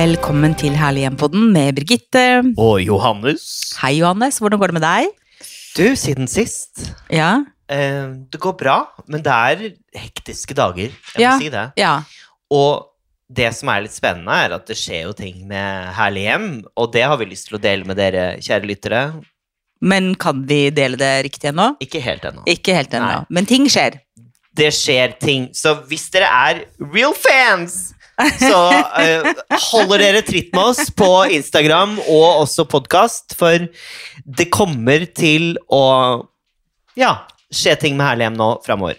Velkommen 0.00 0.54
til 0.56 0.72
Herlig 0.80 1.02
hjem-podden 1.04 1.50
med 1.52 1.74
Birgitte. 1.76 2.20
Og 2.56 2.78
Johannes. 2.80 3.42
Hei, 3.82 3.98
Johannes. 3.98 4.38
Hvordan 4.40 4.60
går 4.62 4.70
det 4.72 4.76
med 4.78 4.84
deg? 4.86 5.10
Du, 5.76 5.82
siden 5.98 6.28
sist 6.30 6.86
Ja? 7.12 7.42
eh, 7.68 8.08
Det 8.32 8.40
går 8.40 8.54
bra, 8.56 8.76
men 9.06 9.20
det 9.20 9.32
er 9.32 9.74
hektiske 9.94 10.54
dager. 10.56 10.88
Jeg 10.88 11.20
Ja. 11.20 11.34
må 11.36 11.38
si 11.42 11.48
det. 11.50 11.72
Ja. 11.76 12.02
Og 12.50 12.86
det 13.30 13.54
som 13.54 13.68
er 13.68 13.82
litt 13.82 13.92
spennende, 13.92 14.30
er 14.32 14.54
at 14.54 14.66
det 14.66 14.76
skjer 14.76 15.02
jo 15.02 15.12
ting 15.12 15.46
med 15.46 15.92
Herlig 15.92 16.22
hjem, 16.30 16.64
og 16.76 16.92
det 16.92 17.02
har 17.04 17.16
vi 17.18 17.26
lyst 17.26 17.48
til 17.48 17.58
å 17.58 17.60
dele 17.60 17.84
med 17.84 17.96
dere, 17.98 18.38
kjære 18.38 18.66
lyttere. 18.66 19.22
Men 19.82 20.14
kan 20.14 20.46
vi 20.46 20.70
dele 20.70 20.96
det 20.96 21.24
riktig 21.26 21.50
ennå? 21.52 21.76
Ikke 21.78 22.00
helt 22.00 22.22
ennå. 22.22 22.42
Ikke 22.46 22.72
helt 22.74 22.90
ennå. 22.90 23.26
Men 23.28 23.44
ting 23.44 23.66
skjer. 23.66 24.00
Det 24.54 24.72
skjer 24.72 25.18
ting. 25.20 25.48
Så 25.52 25.74
hvis 25.86 26.08
dere 26.10 26.24
er 26.24 26.64
real 26.80 27.12
fans, 27.12 27.92
så 28.40 28.60
eh, 29.02 29.28
holder 29.70 30.02
dere 30.02 30.22
tritt 30.26 30.50
med 30.56 30.72
oss 30.72 30.90
på 30.96 31.10
Instagram 31.36 31.98
og 32.06 32.42
også 32.44 32.66
podkast, 32.70 33.36
for 33.38 33.68
det 34.24 34.48
kommer 34.52 35.06
til 35.16 35.54
å 35.72 35.84
ja, 36.98 37.14
skje 37.52 37.76
ting 37.80 37.96
med 37.98 38.06
Herlig 38.08 38.28
hjem 38.28 38.40
nå 38.40 38.50
framover. 38.66 38.98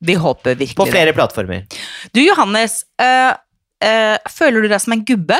Vi 0.00 0.16
håper 0.16 0.56
virkelig 0.56 0.78
På 0.78 0.88
flere 0.88 1.12
plattformer. 1.12 1.66
Du, 2.12 2.20
Johannes. 2.24 2.84
øh, 3.02 3.32
øh, 3.84 4.16
føler 4.32 4.64
du 4.64 4.68
deg 4.72 4.80
som 4.80 4.96
en 4.96 5.04
gubbe? 5.04 5.36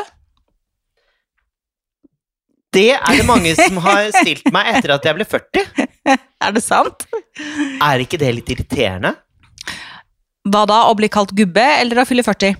Det 2.71 2.91
er 2.93 3.17
det 3.17 3.25
mange 3.27 3.51
som 3.57 3.81
har 3.83 4.11
stilt 4.21 4.47
meg 4.53 4.69
etter 4.77 4.93
at 4.95 5.07
jeg 5.07 5.17
ble 5.17 5.27
40. 5.27 5.89
Er 6.41 6.53
det 6.55 6.63
sant? 6.65 7.03
Er 7.83 8.01
ikke 8.01 8.17
det 8.17 8.31
litt 8.33 8.47
irriterende? 8.49 9.11
Hva 10.47 10.63
da? 10.69 10.79
Å 10.89 10.95
bli 10.97 11.09
kalt 11.11 11.33
gubbe 11.37 11.61
eller 11.81 12.01
å 12.01 12.05
fylle 12.07 12.23
40? 12.25 12.55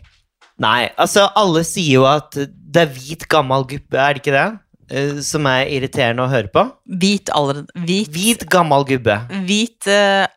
Nei, 0.59 0.89
altså 0.99 1.29
alle 1.39 1.63
sier 1.67 2.01
jo 2.01 2.03
at 2.09 2.35
det 2.35 2.83
er 2.83 2.91
hvit, 2.91 3.27
gammel 3.31 3.65
gubbe, 3.69 3.97
er 3.97 4.13
det 4.17 4.21
ikke 4.23 4.35
det? 4.35 4.49
Eh, 4.91 5.21
Som 5.23 5.47
er 5.49 5.69
irriterende 5.71 6.25
å 6.25 6.31
høre 6.31 6.51
på. 6.51 6.65
Hvit 7.01 7.31
allerede 7.33 7.85
Hvit 7.87 8.11
Hvit, 8.11 8.45
gammel 8.51 8.85
gubbe. 8.89 9.17
Hvit 9.47 9.87
uh, 9.87 10.27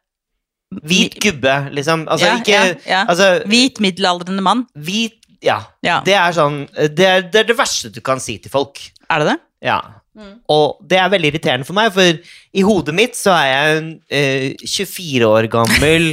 Hvit 0.85 1.19
gubbe, 1.23 1.57
liksom. 1.75 2.07
Altså 2.11 2.31
ja, 2.31 2.39
ikke 2.41 2.55
ja, 2.55 2.71
ja. 2.89 3.03
Altså, 3.09 3.29
Hvit 3.51 3.81
middelaldrende 3.83 4.43
mann. 4.43 4.65
hvit 4.75 5.21
Ja. 5.45 5.61
Ja. 5.85 6.01
Det 6.07 6.15
er 6.17 6.33
sånn 6.33 6.65
det 6.73 7.05
er, 7.05 7.27
det 7.29 7.43
er 7.43 7.51
det 7.51 7.59
verste 7.59 7.91
du 7.93 8.01
kan 8.01 8.23
si 8.23 8.39
til 8.39 8.51
folk. 8.51 8.81
Er 9.11 9.23
det 9.23 9.35
det? 9.35 9.39
Ja. 9.69 9.81
Mm. 10.15 10.35
Og 10.55 10.77
det 10.87 10.99
er 11.01 11.11
veldig 11.11 11.33
irriterende 11.33 11.67
for 11.67 11.77
meg, 11.77 11.91
for 11.95 12.19
i 12.55 12.63
hodet 12.63 12.95
mitt 12.95 13.17
så 13.19 13.33
er 13.35 13.49
jeg 13.51 13.79
en 13.79 13.89
uh, 14.15 14.67
24 14.71 15.27
år 15.27 15.49
gammel 15.51 16.13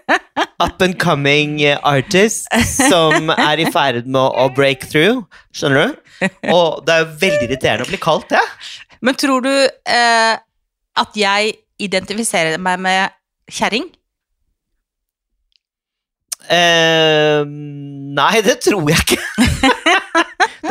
up 0.64 0.80
and 0.84 0.96
coming 1.02 1.58
eh, 1.62 1.76
artist 1.84 2.48
som 2.88 3.28
er 3.34 3.60
i 3.60 3.68
ferd 3.74 4.08
med 4.08 4.22
å, 4.22 4.48
break 4.54 4.86
through. 4.88 5.24
Skjønner 5.52 5.92
du? 5.92 6.00
Og 6.54 6.80
det 6.86 6.96
er 6.96 7.12
veldig 7.26 7.48
irriterende 7.48 7.84
å 7.84 7.90
bli 7.90 8.00
kalt 8.00 8.30
det. 8.32 8.42
Men 9.04 9.18
tror 9.20 9.44
du 9.44 9.52
uh, 9.52 10.34
at 11.04 11.18
jeg 11.18 11.58
identifiserer 11.84 12.56
meg 12.62 12.80
med 12.80 13.12
kjerring? 13.52 13.90
Uh, 16.44 17.44
nei, 17.44 18.40
det 18.44 18.58
tror 18.64 18.88
jeg 18.92 19.04
ikke. 19.04 19.20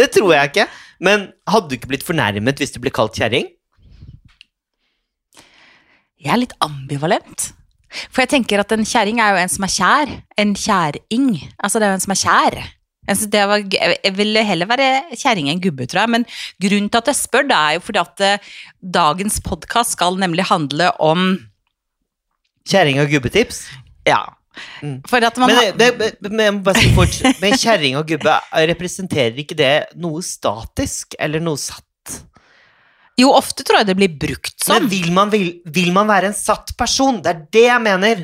det 0.04 0.12
tror 0.16 0.36
jeg 0.36 0.52
ikke. 0.52 0.68
Men 1.04 1.28
hadde 1.50 1.70
du 1.70 1.78
ikke 1.78 1.92
blitt 1.94 2.06
fornærmet 2.08 2.62
hvis 2.62 2.76
du 2.76 2.80
ble 2.84 2.94
kalt 2.94 3.16
kjerring? 3.18 3.50
Jeg 6.24 6.32
er 6.32 6.40
litt 6.44 6.56
ambivalent. 6.64 7.52
For 8.10 8.24
jeg 8.24 8.32
tenker 8.32 8.62
at 8.62 8.72
en 8.74 8.86
kjerring 8.88 9.20
er 9.22 9.36
jo 9.36 9.42
en 9.44 9.52
som 9.52 9.66
er 9.68 9.74
kjær. 9.74 10.14
En 10.40 10.56
kjæring. 10.58 11.28
Altså 11.60 11.80
det 11.80 11.88
er 11.88 11.94
jo 11.94 12.00
en 12.00 12.06
som 12.06 12.16
er 12.16 12.22
kjær. 12.24 12.60
Jeg, 13.04 13.20
det 13.34 13.42
var, 13.50 13.64
jeg 13.68 14.14
ville 14.16 14.46
heller 14.48 14.70
være 14.70 15.18
kjerring 15.20 15.50
enn 15.52 15.62
gubbe, 15.64 15.88
tror 15.92 16.06
jeg. 16.06 16.14
Men 16.16 16.28
grunnen 16.64 16.88
til 16.90 17.02
at 17.02 17.12
jeg 17.12 17.20
spør, 17.20 17.48
det 17.50 17.58
er 17.58 17.76
jo 17.76 17.84
fordi 17.84 18.02
at 18.02 18.24
eh, 18.24 18.54
dagens 18.96 19.42
podkast 19.44 19.98
skal 19.98 20.20
nemlig 20.22 20.48
handle 20.52 20.94
om 21.04 21.34
Kjerring 22.64 23.02
og 23.02 23.10
gubbetips? 23.12 23.66
Ja. 24.08 24.22
Mm. 24.84 25.00
For 25.10 25.26
at 25.26 25.40
man 25.42 25.50
Men, 25.50 25.78
det, 25.80 25.90
men, 27.42 27.58
kjerring 27.58 27.98
og 28.00 28.06
gubbe, 28.10 28.36
representerer 28.74 29.40
ikke 29.44 29.58
det 29.58 29.74
noe 30.00 30.22
statisk 30.26 31.18
eller 31.20 31.44
noe 31.44 31.60
satt? 31.60 32.20
Jo, 33.20 33.30
ofte 33.34 33.66
tror 33.66 33.82
jeg 33.82 33.92
det 33.92 33.98
blir 33.98 34.14
brukt 34.18 34.56
sånn. 34.58 34.86
Men 34.86 34.92
vil 34.92 35.12
man, 35.14 35.34
vil, 35.34 35.50
vil 35.74 35.92
man 35.94 36.10
være 36.10 36.32
en 36.32 36.38
satt 36.38 36.74
person? 36.78 37.22
Det 37.22 37.34
er 37.34 37.44
det 37.54 37.68
jeg 37.68 37.84
mener. 37.86 38.24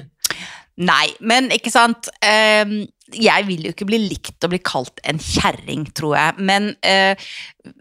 Nei, 0.80 1.10
men 1.20 1.50
ikke 1.52 1.72
sant 1.74 2.08
Ehm, 2.24 2.88
Jeg 3.10 3.46
vil 3.48 3.64
jo 3.66 3.74
ikke 3.74 3.88
bli 3.90 3.98
likt 4.04 4.46
å 4.46 4.50
bli 4.52 4.60
kalt 4.62 5.02
en 5.10 5.18
kjerring, 5.18 5.88
tror 5.98 6.14
jeg. 6.14 6.44
Men 6.46 6.68
eh, 6.86 7.18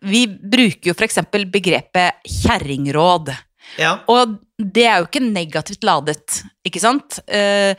vi 0.09 0.23
bruker 0.25 0.89
jo 0.89 0.95
eksempel 1.05 1.45
begrepet 1.53 2.25
kjerringråd. 2.25 3.29
Ja. 3.77 3.99
Og 4.11 4.39
det 4.59 4.85
er 4.91 4.99
jo 4.99 5.07
ikke 5.07 5.23
negativt 5.23 5.85
ladet, 5.87 6.41
ikke 6.67 6.81
sant? 6.83 7.21
Eh, 7.31 7.79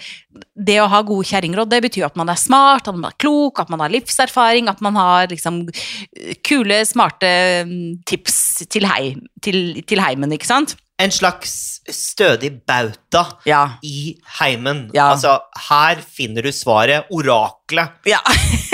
det 0.56 0.78
å 0.80 0.88
ha 0.92 1.02
gode 1.04 1.28
kjerringråd, 1.28 1.72
det 1.72 1.82
betyr 1.84 2.08
at 2.08 2.20
man 2.20 2.32
er 2.32 2.40
smart, 2.40 2.88
at 2.88 2.96
man 2.96 3.10
er 3.10 3.18
klok, 3.20 3.60
at 3.60 3.72
man 3.74 3.84
har 3.84 3.92
livserfaring, 3.92 4.70
at 4.72 4.84
man 4.86 5.00
har 5.00 5.28
liksom 5.32 5.66
eh, 5.68 6.38
kule, 6.46 6.80
smarte 6.88 7.32
mm, 7.68 7.82
tips 8.08 8.40
til, 8.72 8.88
hei, 8.88 9.16
til, 9.44 9.82
til 9.90 10.04
heimen, 10.04 10.38
ikke 10.38 10.48
sant? 10.48 10.78
En 11.00 11.12
slags 11.16 11.54
stødig 11.90 12.52
bauta 12.68 13.22
Ja. 13.48 13.62
i 13.84 14.18
heimen. 14.42 14.90
Ja. 14.94 15.12
Altså, 15.14 15.38
her 15.70 16.02
finner 16.04 16.44
du 16.44 16.52
svaret. 16.52 17.08
Oraklet. 17.16 17.96
Ja, 18.10 18.20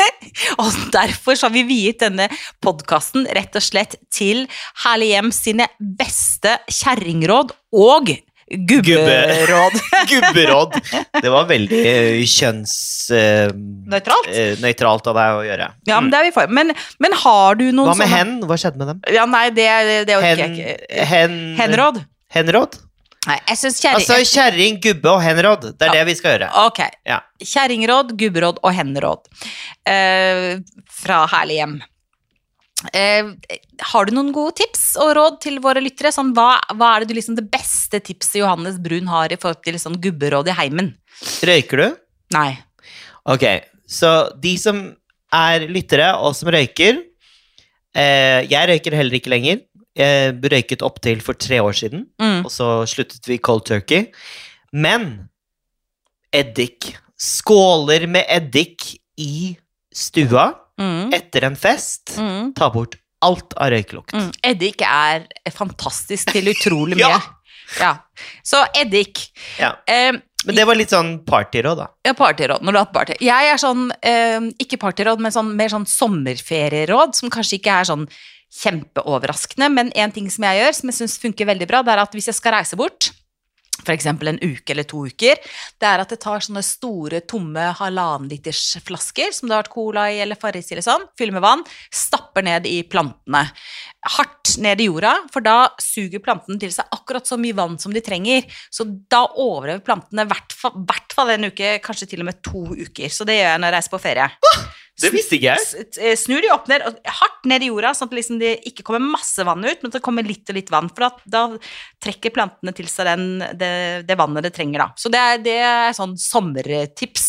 og 0.61 0.73
derfor 0.91 1.37
så 1.37 1.47
har 1.47 1.53
vi 1.55 1.63
viet 1.69 2.01
denne 2.01 2.25
podkasten 2.65 3.27
rett 3.37 3.55
og 3.55 3.63
slett 3.63 3.95
til 4.11 4.47
Herlig 4.83 5.11
Hjem 5.13 5.29
sine 5.35 5.67
beste 5.79 6.57
kjerringråd 6.71 7.53
og 7.77 8.15
gubberåd. 8.45 9.77
Gubberåd. 10.11 10.75
Det 11.21 11.31
var 11.33 11.47
veldig 11.49 11.79
kjønnsnøytralt 11.81 12.33
kjønns... 12.35 12.75
eh, 13.15 13.53
Nøytralt? 13.89 14.27
eh, 14.33 14.51
nøytralt 14.61 15.07
av 15.09 15.17
deg 15.17 15.37
å 15.39 15.45
gjøre. 15.47 15.69
Ja, 15.89 15.97
men 16.01 16.11
det 16.13 16.19
er 16.19 16.27
vi 16.27 16.33
for. 16.35 16.51
Men, 16.53 16.73
men 17.01 17.15
har 17.23 17.57
du 17.57 17.63
noen 17.71 17.89
sånne 17.89 17.93
Hva 17.93 17.95
med 17.97 18.05
sånne- 18.05 18.19
hen? 18.19 18.35
Hva 18.49 18.59
skjedde 18.61 18.81
med 18.83 18.91
dem? 18.93 18.99
Ja, 19.17 19.25
nei, 19.29 19.47
det, 19.55 19.65
det 20.09 20.19
orker 20.19 20.43
Hen, 20.43 20.59
jeg 20.59 20.75
ikke. 20.75 21.07
hen, 21.13 21.39
Henråd? 21.61 22.03
Henråd? 22.35 22.77
Nei, 23.25 23.39
jeg 23.49 23.57
syns 23.57 23.79
kjæring... 23.81 24.03
Altså 24.03 24.17
kjerring, 24.29 24.75
gubbe 24.83 25.09
og 25.09 25.21
henråd. 25.25 25.63
Det 25.79 25.87
er 25.87 25.93
Ja. 25.93 25.97
det 25.97 26.05
vi 26.11 26.15
skal 26.19 26.35
gjøre. 26.35 26.49
Ok. 26.67 26.79
Ja. 27.09 27.19
Kjerringråd, 27.41 28.11
gubberåd 28.19 28.59
og 28.61 28.73
henråd. 28.77 29.25
Eh, 29.89 30.59
fra 30.93 31.23
Herlig 31.31 31.57
hjem. 31.61 31.75
Eh, 32.93 33.31
har 33.89 34.05
du 34.05 34.11
noen 34.13 34.29
gode 34.35 34.53
tips 34.59 34.83
og 35.01 35.15
råd 35.17 35.39
til 35.41 35.57
våre 35.63 35.81
lyttere? 35.81 36.11
Sånn, 36.13 36.33
hva, 36.37 36.59
hva 36.75 36.91
er 36.95 37.01
det, 37.05 37.09
du, 37.09 37.15
liksom, 37.17 37.37
det 37.39 37.47
beste 37.49 38.01
tipset 38.03 38.41
Johannes 38.43 38.77
Brun 38.83 39.07
har 39.09 39.33
i 39.33 39.39
forhold 39.41 39.63
til 39.65 39.79
sånn, 39.81 39.97
gubberåd 40.03 40.51
i 40.51 40.57
heimen? 40.59 40.91
Røyker 41.49 41.81
du? 41.81 41.87
Nei. 42.35 42.51
Ok, 43.25 43.45
så 43.89 44.11
de 44.37 44.53
som 44.61 44.83
er 45.33 45.65
lyttere 45.71 46.11
og 46.21 46.35
som 46.37 46.51
røyker 46.53 46.99
eh, 47.97 48.43
Jeg 48.45 48.69
røyker 48.69 48.93
heller 48.99 49.17
ikke 49.17 49.31
lenger. 49.33 49.63
Jeg 49.95 50.35
røyket 50.51 50.81
opptil 50.83 51.21
for 51.23 51.33
tre 51.39 51.61
år 51.63 51.71
siden, 51.73 52.07
Mm. 52.19 52.45
og 52.45 52.51
så 52.51 52.83
sluttet 52.87 53.25
vi 53.27 53.37
cold 53.37 53.63
turkey. 53.65 54.11
Men 54.73 55.29
eddik 56.33 56.95
Skåler 57.17 58.07
med 58.11 58.25
eddik 58.27 58.97
i 59.17 59.55
stua 59.95 60.49
Mm. 60.77 61.13
etter 61.15 61.45
en 61.47 61.55
fest. 61.55 62.17
Mm. 62.19 62.49
Ta 62.53 62.67
bort 62.69 62.97
alt 63.23 63.53
av 63.55 63.69
røykelukt. 63.71 64.11
Mm. 64.11 64.33
Eddik 64.43 64.81
er 64.83 65.23
fantastisk 65.55 66.33
til 66.33 66.49
utrolig 66.51 66.97
mye. 66.99 67.07
Ja. 67.07 67.21
ja. 67.79 67.93
Så 68.43 68.59
eddik. 68.75 69.29
Ja. 69.57 69.69
Eh, 69.87 70.11
Men 70.45 70.55
det 70.59 70.65
var 70.67 70.75
litt 70.75 70.91
sånn 70.91 71.23
partyråd, 71.25 71.77
da. 71.79 71.87
Ja, 72.05 72.11
partyråd. 72.13 72.59
Når 72.61 72.71
du 72.75 72.77
har 72.77 72.83
hatt 72.85 72.93
party. 72.93 73.15
Jeg 73.23 73.53
er 73.53 73.57
sånn, 73.57 73.87
eh, 74.03 74.51
ikke 74.61 74.77
partyråd, 74.77 75.17
men 75.23 75.31
sånn, 75.31 75.55
mer 75.55 75.69
sånn 75.71 75.87
sommerferieråd, 75.87 77.15
som 77.15 77.29
kanskje 77.31 77.57
ikke 77.61 77.79
er 77.79 77.87
sånn 77.87 78.03
kjempeoverraskende, 78.55 79.69
men 79.73 79.91
en 79.95 80.15
ting 80.15 80.29
som 80.31 80.47
jeg 80.47 80.61
gjør, 80.61 80.79
som 80.79 80.91
jeg 80.91 80.99
syns 81.01 81.19
funker 81.21 81.51
veldig 81.51 81.69
bra, 81.69 81.83
det 81.83 81.95
er 81.95 82.03
at 82.05 82.15
hvis 82.15 82.31
jeg 82.31 82.39
skal 82.39 82.57
reise 82.57 82.79
bort, 82.79 83.11
f.eks. 83.83 84.05
en 84.07 84.39
uke 84.41 84.71
eller 84.71 84.87
to 84.87 85.03
uker, 85.09 85.39
det 85.81 85.87
er 85.87 86.01
at 86.01 86.13
jeg 86.13 86.21
tar 86.23 86.43
sånne 86.45 86.63
store, 86.65 87.21
tomme 87.27 87.67
halvannenliters 87.79 88.77
flasker, 88.85 89.33
som 89.35 89.49
det 89.49 89.55
har 89.55 89.65
vært 89.65 89.73
cola 89.73 90.07
i 90.13 90.21
eller 90.23 90.39
Farris 90.39 90.71
eller 90.71 90.85
sånn, 90.85 91.05
fyller 91.19 91.35
med 91.37 91.45
vann, 91.45 91.65
stapper 91.93 92.45
ned 92.47 92.69
i 92.69 92.79
plantene. 92.87 93.43
Hardt 94.15 94.55
ned 94.61 94.81
i 94.81 94.87
jorda, 94.87 95.15
for 95.33 95.43
da 95.45 95.57
suger 95.81 96.23
plantene 96.23 96.61
til 96.61 96.71
seg 96.73 96.87
akkurat 96.95 97.27
så 97.27 97.37
mye 97.41 97.57
vann 97.57 97.77
som 97.81 97.93
de 97.93 98.03
trenger. 98.05 98.45
Så 98.71 98.87
da 99.11 99.25
overlever 99.33 99.83
plantene 99.85 100.25
i 100.25 100.31
hvert 100.31 100.55
fall- 100.55 101.33
en 101.35 101.49
uke, 101.49 101.79
kanskje 101.81 102.09
til 102.11 102.21
og 102.21 102.29
med 102.29 102.41
to 102.45 102.61
uker. 102.75 103.09
Så 103.09 103.25
det 103.25 103.39
gjør 103.39 103.49
jeg 103.49 103.59
når 103.61 103.71
jeg 103.71 103.75
reiser 103.75 103.93
på 103.95 104.01
ferie. 104.03 104.29
Det 105.01 105.11
visste 105.11 105.35
ikke 105.35 105.55
jeg. 105.55 105.85
Eh, 105.99 106.15
Snur 106.19 106.43
de 106.43 106.51
opp 106.53 106.69
ned, 106.71 106.83
hardt 107.17 107.47
ned 107.49 107.65
i 107.65 107.67
jorda, 107.67 107.91
sånn 107.97 108.07
at 108.07 108.15
liksom 108.15 108.39
det 108.39 108.53
ikke 108.69 108.85
kommer 108.87 109.03
masse 109.03 109.43
vann 109.47 109.65
ut, 109.65 109.81
men 109.81 109.91
at 109.91 109.97
det 109.97 110.03
kommer 110.05 110.23
litt 110.27 110.47
og 110.51 110.55
litt 110.55 110.71
vann. 110.71 110.87
For 110.93 111.07
da, 111.07 111.09
da 111.35 111.41
trekker 112.05 112.33
plantene 112.35 112.71
til 112.77 112.87
seg 112.91 113.09
den, 113.11 113.25
det, 113.59 113.73
det 114.07 114.19
vannet 114.19 114.47
det 114.47 114.53
trenger, 114.55 114.85
da. 114.85 114.87
Så 114.99 115.11
det 115.11 115.19
er, 115.19 115.41
det 115.43 115.57
er 115.67 115.97
sånn 115.97 116.15
sommertips 116.19 117.27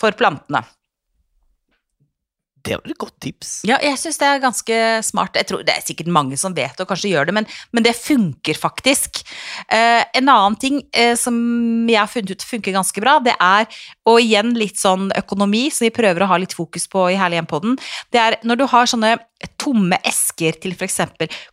for 0.00 0.16
plantene. 0.18 0.64
Det 2.66 2.76
var 2.76 2.90
et 2.90 2.98
godt 2.98 3.16
tips. 3.22 3.52
Ja, 3.68 3.78
jeg 3.82 3.98
syns 4.00 4.18
det 4.20 4.28
er 4.28 4.42
ganske 4.42 4.78
smart. 5.06 5.38
Jeg 5.38 5.48
tror 5.48 5.62
Det 5.66 5.74
er 5.74 5.84
sikkert 5.86 6.10
mange 6.12 6.38
som 6.40 6.54
vet 6.56 6.80
og 6.82 6.88
kanskje 6.90 7.12
gjør 7.12 7.28
det, 7.28 7.36
men, 7.38 7.48
men 7.72 7.86
det 7.86 7.94
funker 7.96 8.58
faktisk. 8.58 9.22
Eh, 9.70 10.02
en 10.18 10.30
annen 10.32 10.58
ting 10.60 10.80
eh, 10.92 11.14
som 11.18 11.36
jeg 11.88 12.00
har 12.00 12.10
funnet 12.10 12.34
ut 12.34 12.46
funker 12.46 12.76
ganske 12.76 13.02
bra, 13.02 13.18
det 13.22 13.36
er, 13.38 13.66
og 14.08 14.20
igjen 14.22 14.54
litt 14.58 14.80
sånn 14.80 15.10
økonomi, 15.16 15.66
som 15.70 15.86
vi 15.86 15.94
prøver 15.94 16.24
å 16.24 16.30
ha 16.32 16.40
litt 16.42 16.56
fokus 16.56 16.88
på 16.90 17.08
i 17.12 17.18
Herlig 17.20 17.40
hjem-podden, 17.40 17.76
det 18.14 18.22
er 18.22 18.38
når 18.46 18.62
du 18.62 18.66
har 18.70 18.90
sånne 18.90 19.16
tomme 19.60 19.98
esker 20.06 20.56
til 20.62 20.74
f.eks. 20.76 21.02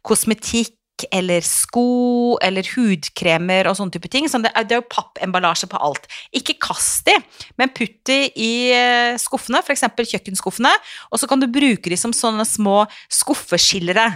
kosmetikk 0.06 0.77
eller 1.11 1.43
sko 1.45 2.37
eller 2.43 2.67
hudkremer 2.75 3.69
og 3.69 3.77
sånne 3.79 3.95
type 3.95 4.11
ting. 4.11 4.27
Så 4.29 4.41
det, 4.43 4.51
er 4.55 4.77
jo 4.77 4.85
pappemballasje 4.89 5.69
på 5.71 5.81
alt. 5.81 6.07
Ikke 6.35 6.57
kast 6.61 7.07
de, 7.09 7.17
men 7.59 7.73
putt 7.75 7.97
de 8.09 8.19
i 8.33 8.53
eh, 8.75 9.15
skuffene, 9.21 9.63
f.eks. 9.63 9.87
kjøkkenskuffene, 10.13 10.73
og 11.11 11.21
så 11.21 11.29
kan 11.29 11.41
du 11.41 11.49
bruke 11.51 11.91
de 11.91 11.99
som 11.99 12.15
sånne 12.15 12.45
små 12.47 12.83
skuffeskillere 13.11 14.11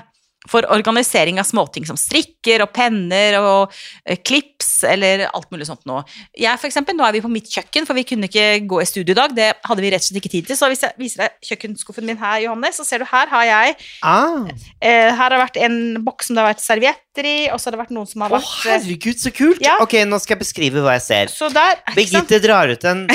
for 0.47 0.63
organisering 0.71 1.41
av 1.41 1.47
småting 1.49 1.83
som 1.89 1.97
strikker 1.99 2.61
og 2.63 2.69
penner 2.71 3.35
og 3.41 3.73
eh, 4.05 4.15
klips 4.23 4.83
eller 4.87 5.25
alt 5.27 5.49
mulig 5.51 5.65
sånt 5.67 5.81
noe. 5.89 6.03
Jeg 6.37 6.55
for 6.61 6.69
eksempel, 6.69 6.95
Nå 6.95 7.03
er 7.07 7.15
vi 7.17 7.21
på 7.25 7.31
mitt 7.33 7.49
kjøkken, 7.51 7.87
for 7.89 7.97
vi 7.97 8.05
kunne 8.07 8.29
ikke 8.29 8.45
gå 8.69 8.79
i 8.79 8.85
studio 8.87 9.11
i 9.15 9.17
dag. 9.17 9.33
Det 9.35 9.47
hadde 9.67 9.83
vi 9.83 9.89
rett 9.91 10.05
og 10.05 10.07
slett 10.07 10.21
ikke 10.21 10.31
tid 10.35 10.47
til. 10.47 10.59
Så 10.59 10.69
hvis 10.71 10.85
jeg 10.85 10.95
viser 11.01 11.23
deg 11.25 11.49
kjøkkenskuffen 11.49 12.05
min 12.07 12.19
her, 12.21 12.37
Johannes, 12.45 12.77
så 12.79 12.85
ser 12.87 13.01
du 13.03 13.07
her 13.09 13.27
har 13.33 13.47
jeg 13.49 13.75
Ah. 14.05 14.45
eh, 14.79 15.09
Her 15.17 15.35
har 15.35 15.41
vært 15.41 15.57
en 15.65 15.77
boks 16.05 16.29
som 16.29 16.37
det 16.37 16.43
har 16.45 16.53
vært 16.53 16.63
servietter 16.63 17.25
i, 17.27 17.35
og 17.51 17.59
så 17.59 17.67
har 17.71 17.75
det 17.75 17.81
vært 17.83 17.95
noen 17.97 18.07
som 18.07 18.21
har 18.23 18.31
Å, 18.31 18.37
vært 18.37 18.53
eh, 18.69 18.71
herregud, 18.77 19.19
så 19.19 19.33
kult! 19.35 19.59
Ja. 19.65 19.75
Ok, 19.83 19.97
nå 20.07 20.21
skal 20.21 20.37
jeg 20.37 20.43
beskrive 20.45 20.85
hva 20.85 20.95
jeg 20.99 21.05
ser. 21.09 21.33
Så 21.33 21.49
der? 21.51 21.81
Birgitte 21.97 22.39
drar 22.45 22.69
ut 22.71 22.85
en 22.87 23.07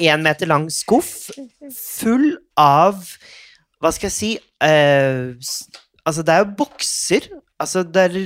én 0.00 0.24
meter 0.24 0.48
lang 0.50 0.66
skuff 0.72 1.28
full 1.76 2.32
av 2.58 2.98
Hva 3.82 3.90
skal 3.94 4.08
jeg 4.08 4.14
si 4.16 4.32
eh, 4.64 5.32
Altså, 6.06 6.22
det 6.26 6.34
er 6.34 6.42
jo 6.42 6.48
bokser. 6.58 7.28
Altså, 7.62 7.82
det 7.86 8.02
er 8.02 8.16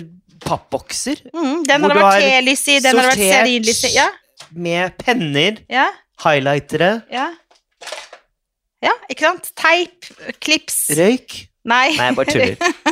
pappbokser 0.47 1.23
Mm, 1.35 1.65
den 1.65 1.83
har 1.83 1.93
det 1.93 1.99
vært 2.03 2.23
telys 2.25 2.63
i, 2.69 2.79
den 2.85 2.97
har 2.97 3.03
det 3.03 3.11
vært 3.11 3.23
stearinlys 3.23 3.83
i. 3.89 3.93
Ja, 3.97 4.07
med 4.53 4.97
penner, 5.01 5.61
ja, 5.73 5.89
highlightere, 6.25 6.91
ja. 7.13 7.31
Ja, 8.85 8.93
ikke 9.11 9.25
sant? 9.31 9.49
Teip, 9.57 10.09
klips 10.45 10.91
røyk 10.97 11.47
Nei. 11.67 11.97
Nei, 11.97 12.05
jeg 12.11 12.15
bare 12.15 12.31
tuller. 12.31 12.57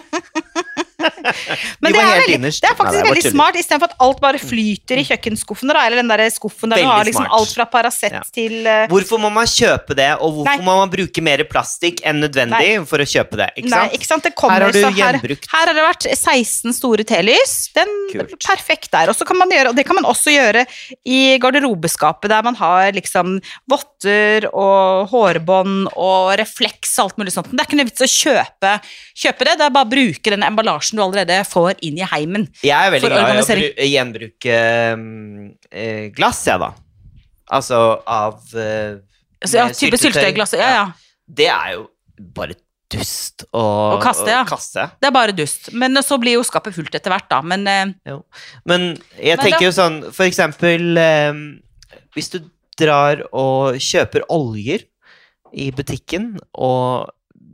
Men 1.82 1.92
De 1.92 1.98
det 1.98 2.02
er, 2.02 2.10
veldig, 2.20 2.38
det 2.40 2.50
er 2.50 2.68
Nei, 2.68 2.76
faktisk 2.78 2.98
er 3.00 3.08
veldig 3.08 3.22
tuller. 3.24 3.34
smart, 3.36 3.58
istedenfor 3.60 3.90
at 3.92 3.96
alt 4.06 4.20
bare 4.24 4.40
flyter 4.42 5.00
i 5.00 5.04
kjøkkenskuffen. 5.08 5.72
Da, 5.74 5.84
eller 5.86 6.00
den 6.02 6.10
der 6.12 6.24
skuffen 6.34 6.72
der 6.74 6.82
du 6.82 6.88
har 6.88 7.04
liksom 7.08 7.28
alt 7.38 7.54
fra 7.56 7.66
Paracet 7.70 8.12
Ja. 8.14 8.22
til 8.34 8.56
uh... 8.66 8.84
Hvorfor 8.92 9.20
må 9.22 9.30
man 9.34 9.48
kjøpe 9.50 9.96
det, 9.98 10.10
og 10.20 10.38
hvorfor 10.40 10.58
Nei. 10.60 10.66
må 10.66 10.76
man 10.82 10.92
bruke 10.92 11.24
mer 11.24 11.44
plastikk 11.50 12.02
enn 12.06 12.20
nødvendig 12.24 12.72
for 12.90 13.02
å 13.02 13.08
kjøpe 13.08 13.38
det? 13.40 13.50
Ikke 13.58 13.70
Nei, 13.72 13.80
sant? 13.84 13.96
ikke 13.98 14.10
sant? 14.10 14.24
Det 14.28 14.34
kommer, 14.38 14.54
Her 14.60 14.66
har 14.68 14.76
du 14.76 14.80
så 14.80 14.90
her, 14.92 15.18
gjenbrukt. 15.18 15.48
her 15.52 15.66
har 15.70 15.74
det 15.78 15.86
vært 15.88 16.08
16 16.14 16.76
store 16.76 17.04
telys. 17.08 17.54
Den 17.76 17.90
perfekt 18.44 18.90
der. 18.94 19.10
Og 19.12 19.16
så 19.18 19.26
kan 19.28 19.38
man 19.40 19.50
gjøre, 19.52 19.72
og 19.72 19.76
det 19.78 19.84
kan 19.88 19.98
man 19.98 20.06
også 20.08 20.32
gjøre 20.34 20.64
i 21.04 21.38
garderobeskapet, 21.42 22.30
der 22.32 22.42
man 22.46 22.56
har 22.58 22.92
liksom 22.96 23.38
votter 23.70 24.46
og 24.52 25.08
hårbånd 25.12 25.88
og 25.94 26.32
refleks 26.40 26.94
og 26.98 27.08
alt 27.08 27.20
mulig 27.20 27.34
sånt. 27.34 27.50
Men 27.50 27.58
det 27.58 27.64
er 27.64 27.70
ikke 27.70 27.80
noe 27.80 27.90
vits 27.90 28.04
å 28.06 28.10
kjøpe, 28.14 28.72
kjøpe 29.24 29.48
det, 29.48 29.56
det 29.60 29.66
er 29.68 29.74
bare 29.74 29.88
å 29.88 29.92
bruke 29.94 30.34
den 30.34 30.46
emballasjen 30.46 30.93
du 30.98 31.02
allerede 31.04 31.40
får 31.48 31.80
inn 31.86 31.98
i 32.00 32.06
heimen. 32.08 32.46
Jeg 32.64 32.74
er 32.74 32.92
veldig 32.94 33.10
glad 33.12 33.52
i 33.54 33.70
å 33.70 33.88
gjenbruke 33.90 34.58
mm, 35.00 35.48
eh, 35.70 36.04
glass, 36.16 36.44
jeg, 36.48 36.60
da. 36.62 36.72
Altså 37.54 37.80
av 38.08 38.54
eh, 38.56 39.00
Så, 39.44 39.58
ja, 39.58 39.66
type 39.72 40.00
syltetøyglass. 40.00 40.54
Ja, 40.58 40.70
ja. 40.78 40.84
Det 41.24 41.48
er 41.52 41.74
jo 41.76 41.88
bare 42.34 42.56
dust 42.94 43.44
å, 43.50 43.62
Å 43.96 44.00
kaste, 44.02 44.30
ja. 44.30 44.42
kaste. 44.48 44.86
Det 45.00 45.08
er 45.08 45.14
bare 45.14 45.34
dust. 45.36 45.70
Men 45.76 45.98
så 46.04 46.18
blir 46.20 46.38
jo 46.38 46.46
skapet 46.46 46.76
fullt 46.76 46.94
etter 46.94 47.12
hvert, 47.12 47.28
da. 47.30 47.40
Men 47.44 47.66
eh, 47.70 48.16
Men 48.68 48.90
jeg 49.18 49.38
Men 49.38 49.44
tenker 49.44 49.68
jo 49.68 49.74
sånn, 49.74 50.00
for 50.14 50.26
eksempel 50.28 51.00
eh, 51.00 51.40
Hvis 52.16 52.32
du 52.34 52.40
drar 52.78 53.22
og 53.30 53.78
kjøper 53.82 54.26
oljer 54.34 54.86
i 55.54 55.68
butikken, 55.70 56.32
og 56.58 57.06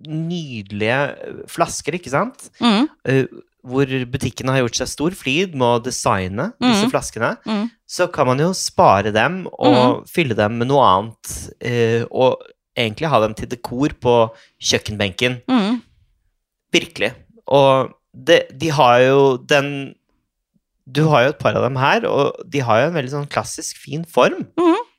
nydelige 0.07 1.47
flasker, 1.51 1.97
ikke 1.99 2.13
sant? 2.13 2.51
mm, 2.61 2.89
Uh, 3.09 3.25
hvor 3.65 3.85
butikken 4.09 4.49
har 4.49 4.63
gjort 4.63 4.79
seg 4.79 4.89
stor 4.89 5.11
flid 5.13 5.53
med 5.55 5.67
å 5.67 5.83
designe 5.85 6.47
disse 6.63 6.87
Mhm. 6.87 6.91
flaskene, 6.95 7.37
mm. 7.45 7.67
så 7.87 8.07
kan 8.11 8.27
man 8.27 8.39
jo 8.41 8.53
spare 8.57 9.13
dem 9.13 9.47
og 9.59 10.07
fylle 10.09 10.35
dem 10.35 10.57
med 10.59 10.69
noe 10.69 10.81
annet, 10.87 11.35
Uh, 11.61 12.05
og 12.11 12.41
egentlig 12.77 13.09
ha 13.11 13.21
dem 13.21 13.35
til 13.35 13.49
dekor 13.49 13.93
på 14.01 14.15
kjøkkenbenken. 14.63 15.43
Mm. 15.51 15.83
Virkelig. 16.73 17.13
Og 17.49 17.93
det, 18.15 18.47
de 18.59 18.69
har 18.71 19.01
jo 19.01 19.37
den 19.37 19.95
Du 20.91 21.05
har 21.09 21.23
jo 21.23 21.29
et 21.29 21.39
par 21.39 21.55
av 21.55 21.63
dem 21.63 21.77
her, 21.77 22.05
og 22.09 22.33
de 22.51 22.59
har 22.61 22.81
jo 22.81 22.87
en 22.89 22.95
veldig 22.95 23.11
sånn 23.13 23.29
klassisk 23.31 23.77
fin 23.77 24.03
form. 24.05 24.47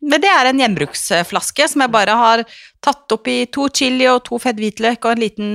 Men 0.02 0.22
det 0.24 0.32
er 0.34 0.50
en 0.50 0.62
gjenbruksflaske 0.62 1.68
som 1.70 1.84
jeg 1.86 1.94
bare 1.94 2.18
har 2.18 2.44
tatt 2.82 3.14
opp 3.14 3.30
i 3.30 3.44
to 3.54 3.68
chili 3.70 4.08
og 4.10 4.24
to 4.26 4.40
fedd 4.42 4.60
hvitløk 4.62 5.06
og 5.06 5.14
en 5.14 5.22
liten 5.22 5.54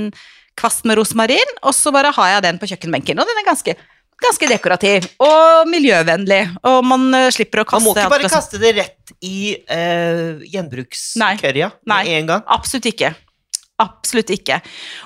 kvast 0.57 0.87
med 0.89 0.97
rosmarin, 1.01 1.59
og 1.67 1.75
så 1.77 1.93
bare 1.95 2.15
har 2.17 2.37
jeg 2.37 2.47
den 2.47 2.61
på 2.61 2.71
kjøkkenbenken. 2.71 3.19
Og 3.21 3.29
den 3.29 3.43
er 3.43 3.47
ganske, 3.49 3.75
ganske 4.23 4.49
dekorativ 4.49 5.09
og 5.23 5.69
miljøvennlig, 5.69 6.41
og 6.65 6.81
man 6.87 7.11
eh, 7.19 7.29
slipper 7.35 7.63
å 7.63 7.67
kaste 7.69 7.83
Man 7.83 7.91
må 7.91 7.97
ikke 7.99 8.15
bare 8.15 8.33
kaste 8.33 8.63
det 8.63 8.73
rett 8.79 9.15
i 9.25 9.39
uh, 9.69 10.43
gjenbrukskørja 10.47 11.71
med 11.91 12.13
en 12.17 12.33
gang. 12.33 12.47
Absolutt 12.57 12.89
ikke. 12.93 13.13
Absolutt 13.83 14.31
ikke. 14.33 14.57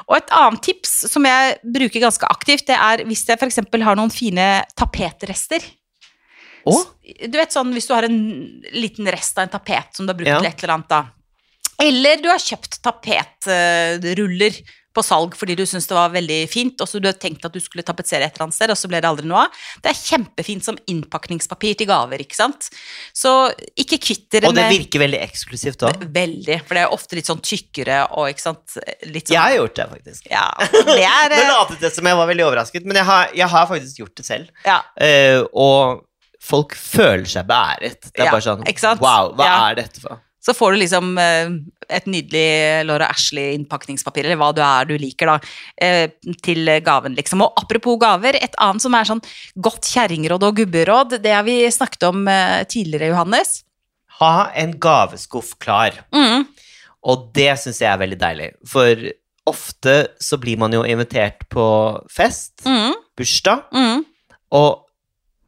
Og 0.07 0.15
et 0.21 0.33
annet 0.37 0.63
tips 0.63 0.93
som 1.11 1.27
jeg 1.27 1.59
bruker 1.75 2.05
ganske 2.05 2.29
aktivt, 2.31 2.69
det 2.71 2.79
er 2.79 3.03
hvis 3.09 3.25
jeg 3.27 3.41
f.eks. 3.41 3.59
har 3.83 3.99
noen 3.99 4.13
fine 4.15 4.47
tapetrester. 4.79 5.65
Å? 6.67 6.77
Du 7.29 7.39
vet 7.39 7.53
sånn 7.55 7.73
hvis 7.75 7.89
du 7.89 7.95
har 7.95 8.07
en 8.09 8.19
liten 8.73 9.09
rest 9.11 9.39
av 9.39 9.47
en 9.47 9.55
tapet 9.55 9.97
som 9.97 10.07
du 10.07 10.13
har 10.13 10.19
brukt 10.19 10.29
Ja. 10.29 10.39
til 10.43 10.51
et 10.51 10.63
eller 10.65 10.75
annet 10.75 10.89
da. 10.93 11.05
Eller 11.81 12.21
du 12.21 12.29
har 12.29 12.39
kjøpt 12.39 12.83
tapetruller 12.85 14.61
på 14.91 15.03
salg 15.07 15.37
fordi 15.39 15.55
du 15.55 15.63
syns 15.69 15.87
det 15.87 15.95
var 15.95 16.11
veldig 16.11 16.39
fint, 16.51 16.81
og 16.83 16.89
så 16.91 16.99
du 17.01 17.07
har 17.07 17.15
tenkt 17.21 17.45
at 17.47 17.55
du 17.55 17.61
skulle 17.63 17.85
tapetsere 17.87 18.27
et 18.27 18.35
eller 18.35 18.49
annet 18.49 18.57
sted, 18.57 18.73
og 18.75 18.79
så 18.79 18.91
ble 18.91 18.99
det 19.03 19.07
aldri 19.07 19.29
noe 19.31 19.45
av. 19.47 19.61
Det 19.85 19.93
er 19.93 20.01
kjempefint 20.01 20.67
som 20.67 20.79
innpakningspapir 20.91 21.79
til 21.79 21.87
gaver, 21.91 22.25
ikke 22.25 22.35
sant. 22.35 22.67
Så 23.15 23.33
ikke 23.79 24.01
kvitt 24.03 24.27
dere 24.35 24.51
Og 24.51 24.59
det 24.59 24.67
virker 24.73 25.05
veldig 25.05 25.23
eksklusivt 25.29 25.87
òg. 25.87 26.05
Veldig, 26.11 26.59
for 26.67 26.75
det 26.75 26.85
er 26.85 26.99
ofte 26.99 27.19
litt 27.19 27.31
sånn 27.31 27.43
tykkere 27.53 28.03
og 28.19 28.33
ikke 28.35 28.47
sant 28.49 28.77
litt 29.07 29.31
sånn, 29.31 29.37
Jeg 29.39 29.41
har 29.45 29.57
gjort 29.61 29.79
det, 29.79 29.89
faktisk. 29.95 30.29
Ja, 30.35 30.45
det 30.91 31.07
er 31.07 31.37
Nå 31.37 31.41
eh, 31.41 31.51
latet 31.55 31.87
det 31.87 31.95
som 31.95 32.11
jeg 32.11 32.21
var 32.25 32.31
veldig 32.35 32.49
overrasket, 32.51 32.91
men 32.91 32.99
jeg 32.99 33.11
har, 33.15 33.35
jeg 33.45 33.51
har 33.55 33.71
faktisk 33.71 34.03
gjort 34.05 34.17
det 34.19 34.27
selv. 34.27 34.55
ja, 34.67 34.81
Uh, 35.01 35.47
og 35.55 36.07
folk 36.41 36.75
føler 36.75 37.27
seg 37.29 37.47
beæret. 37.47 38.01
Det 38.13 38.21
er 38.21 38.25
Ja, 38.25 38.33
bare 38.33 38.47
sånn? 38.47 39.01
Wow, 39.01 39.35
hva 39.37 39.45
Ja. 39.45 39.71
er 39.71 39.75
dette 39.83 40.01
for? 40.01 40.21
Så 40.41 40.55
får 40.57 40.73
du 40.73 40.79
liksom 40.81 41.19
eh, 41.21 41.51
et 41.91 42.07
nydelig 42.07 42.87
Laura 42.89 43.09
Ashley-innpakningspapir, 43.13 44.25
eller 44.25 44.37
hva 44.41 44.55
du 44.57 44.63
er 44.65 44.87
du 44.89 44.95
liker, 44.97 45.27
da, 45.27 45.39
eh, 45.77 46.09
til 46.43 46.65
gaven, 46.81 47.15
liksom. 47.15 47.43
Og 47.45 47.53
apropos 47.61 47.99
gaver, 48.01 48.37
et 48.41 48.55
annet 48.59 48.81
som 48.81 48.95
er 48.95 49.05
sånn 49.05 49.21
godt 49.61 49.83
kjerringråd 49.83 50.43
og 50.49 50.57
gubberåd, 50.57 51.19
det 51.23 51.35
har 51.35 51.43
vi 51.45 51.59
snakket 51.69 52.09
om 52.09 52.27
eh, 52.27 52.65
tidligere, 52.65 53.11
Johannes. 53.13 53.65
Ha 54.21 54.51
en 54.55 54.73
gaveskuff 54.81 55.59
klar. 55.59 55.93
Mm. 56.13 56.47
Og 57.05 57.33
det 57.35 57.59
syns 57.59 57.79
jeg 57.81 57.93
er 57.93 57.99
veldig 58.01 58.19
deilig. 58.21 58.51
For 58.69 58.97
ofte 59.47 60.09
så 60.21 60.39
blir 60.41 60.57
man 60.61 60.73
jo 60.73 60.83
invitert 60.85 61.47
på 61.51 61.67
fest, 62.11 62.63
Mm. 62.65 62.95
bursdag, 63.17 63.65
Mm. 63.73 64.05
og 64.53 64.87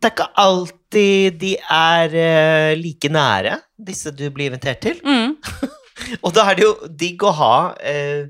det 0.01 0.11
er 0.13 0.17
ikke 0.17 0.33
alltid 0.37 0.79
de 0.93 1.53
er 1.59 2.17
eh, 2.19 2.73
like 2.79 3.11
nære, 3.13 3.59
disse 3.77 4.13
du 4.15 4.27
blir 4.35 4.51
invitert 4.51 4.83
til. 4.85 5.01
Mm. 5.05 5.37
Og 6.25 6.33
da 6.35 6.49
er 6.51 6.59
det 6.59 6.67
jo 6.67 6.73
digg 6.89 7.23
å 7.25 7.35
ha 7.37 7.55
eh, 7.79 8.29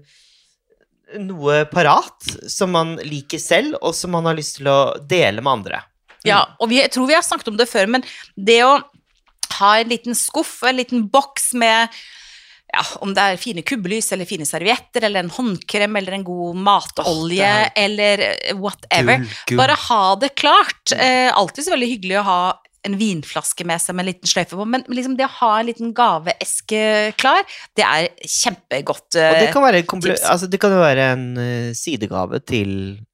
noe 1.20 1.62
parat 1.70 2.30
som 2.50 2.72
man 2.74 2.96
liker 3.04 3.40
selv, 3.42 3.76
og 3.82 3.94
som 3.96 4.14
man 4.16 4.28
har 4.28 4.38
lyst 4.38 4.58
til 4.58 4.70
å 4.72 4.94
dele 5.08 5.44
med 5.44 5.52
andre. 5.58 5.82
Ja, 6.26 6.44
og 6.62 6.70
vi, 6.70 6.78
jeg 6.78 6.92
tror 6.94 7.08
vi 7.08 7.16
har 7.16 7.24
snakket 7.26 7.50
om 7.50 7.58
det 7.58 7.66
før, 7.66 7.88
men 7.90 8.04
det 8.38 8.60
å 8.64 8.76
ha 9.58 9.70
en 9.78 9.90
liten 9.90 10.16
skuff, 10.16 10.60
en 10.64 10.78
liten 10.78 11.06
boks 11.12 11.52
med 11.58 11.92
ja, 12.72 12.82
om 13.04 13.12
det 13.12 13.22
er 13.22 13.40
fine 13.40 13.64
kubbelys 13.68 14.10
eller 14.14 14.28
fine 14.28 14.46
servietter 14.48 15.04
eller 15.04 15.26
en 15.26 15.32
håndkrem 15.32 15.96
eller 16.00 16.16
en 16.16 16.24
god 16.24 16.60
matolje 16.64 17.50
oh, 17.52 17.70
eller 17.84 18.24
eh, 18.30 18.54
whatever. 18.56 19.20
Gull, 19.20 19.38
gull. 19.50 19.60
Bare 19.60 19.76
ha 19.88 20.04
det 20.22 20.32
klart. 20.40 20.94
Eh, 20.96 21.28
alltid 21.28 21.66
så 21.66 21.74
veldig 21.74 21.90
hyggelig 21.90 22.20
å 22.22 22.26
ha 22.30 22.42
en 22.82 22.96
vinflaske 22.98 23.66
med 23.68 23.78
seg 23.78 23.94
med 23.94 24.04
en 24.04 24.10
liten 24.10 24.30
sløyfe 24.30 24.58
på, 24.58 24.66
men 24.66 24.82
liksom 24.90 25.14
det 25.18 25.28
å 25.28 25.34
ha 25.36 25.52
en 25.60 25.68
liten 25.68 25.92
gaveeske 25.94 26.82
klar, 27.20 27.44
det 27.78 27.84
er 27.86 28.08
kjempegodt. 28.26 29.06
Og 29.12 29.38
det 29.38 29.46
eh, 29.46 29.52
kan 29.54 29.62
være, 29.62 29.84
en 29.84 30.08
altså, 30.16 30.48
det 30.50 30.60
kan 30.62 30.74
være 30.80 31.08
en 31.14 31.28
uh, 31.38 31.70
sidegave 31.78 32.42
til 32.48 32.72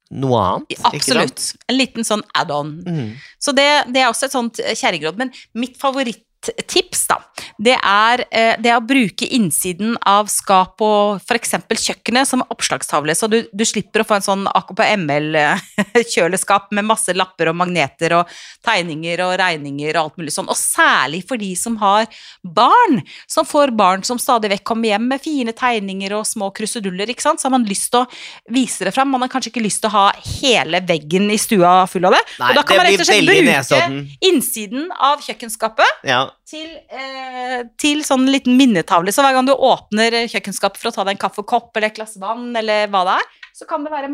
noe 0.09 0.39
annet. 0.41 0.79
Absolutt. 0.89 1.51
En 1.69 1.77
liten 1.77 2.07
sånn 2.07 2.23
add-on. 2.37 2.79
Mm. 2.81 3.11
Så 3.37 3.53
det, 3.53 3.67
det 3.93 4.01
er 4.01 4.09
også 4.09 4.25
et 4.25 4.33
sånt 4.33 4.61
eh, 4.63 4.73
kjerringråd. 4.77 5.19
Men 5.21 5.33
mitt 5.53 5.77
favoritt 5.77 6.23
tips, 6.39 7.07
da, 7.09 7.17
det 7.59 7.75
er 7.75 8.23
eh, 8.31 8.55
det 8.61 8.75
å 8.75 8.81
bruke 8.85 9.25
innsiden 9.35 9.97
av 10.07 10.27
skap 10.31 10.81
og 10.85 11.17
f.eks. 11.19 11.55
kjøkkenet 11.67 12.27
som 12.27 12.43
oppslagstavle, 12.47 13.15
så 13.17 13.27
du, 13.31 13.47
du 13.51 13.65
slipper 13.67 14.01
å 14.01 14.05
få 14.07 14.15
en 14.19 14.25
sånn 14.25 14.47
AKPML-kjøleskap 14.47 16.71
med 16.77 16.85
masse 16.87 17.13
lapper 17.17 17.47
og 17.51 17.55
magneter 17.59 18.09
og 18.21 18.27
tegninger 18.65 19.17
og 19.25 19.31
regninger 19.41 19.91
og 19.97 20.03
alt 20.05 20.17
mulig 20.21 20.33
sånn. 20.35 20.51
Og 20.51 20.57
særlig 20.57 21.21
for 21.27 21.37
de 21.41 21.51
som 21.59 21.73
har 21.83 22.03
barn, 22.43 23.01
som 23.27 23.45
får 23.47 23.71
barn 23.75 24.03
som 24.07 24.17
stadig 24.21 24.49
vekk 24.55 24.65
kommer 24.71 24.87
hjem 24.93 25.05
med 25.11 25.19
fine 25.23 25.53
tegninger 25.57 26.11
og 26.17 26.27
små 26.29 26.47
kruseduller, 26.55 27.07
ikke 27.11 27.25
sant. 27.25 27.39
Så 27.41 27.45
har 27.49 27.55
man 27.57 27.67
lyst 27.67 27.89
til 27.91 27.99
å 28.05 28.09
vise 28.55 28.81
det 28.87 28.93
fram. 28.95 29.09
Man 29.11 29.21
har 29.25 29.31
kanskje 29.33 29.51
ikke 29.53 29.65
lyst 29.65 29.79
til 29.83 29.89
å 29.91 29.95
ha 29.97 30.07
hele 30.39 30.77
veggen 30.87 31.25
i 31.33 31.39
stua 31.41 31.71
full 31.91 32.05
av 32.07 32.13
det. 32.15 32.23
Nei, 32.39 32.49
og 32.51 32.55
da 32.61 32.63
kan 32.63 32.75
man 32.79 32.85
rett 32.87 33.03
og 33.03 33.07
slett 33.09 33.27
bruke 33.27 33.49
nesodden. 33.49 33.97
innsiden 34.31 34.83
av 34.95 35.17
kjøkkenskapet 35.25 35.89
Ja. 36.07 36.28
Til, 36.49 36.69
eh, 36.91 37.63
til 37.77 38.01
sånn 38.03 38.25
liten 38.29 38.55
minnetavle. 38.59 39.11
Så 39.13 39.21
hver 39.25 39.33
gang 39.37 39.45
du 39.47 39.53
åpner 39.53 40.11
kjøkkenskapet 40.31 40.77
for 40.81 40.89
å 40.91 40.95
ta 40.95 41.03
deg 41.03 41.15
en 41.17 41.21
kaffekopp 41.29 41.75
eller 41.77 41.87
et 41.91 41.95
glass 41.99 42.15
vann, 42.21 42.49
eller 42.55 42.87
hva 42.87 43.03
det 43.07 43.15
er, 43.19 43.27
så 43.59 43.67
kan 43.67 43.83
det 43.83 43.91
være 43.91 44.09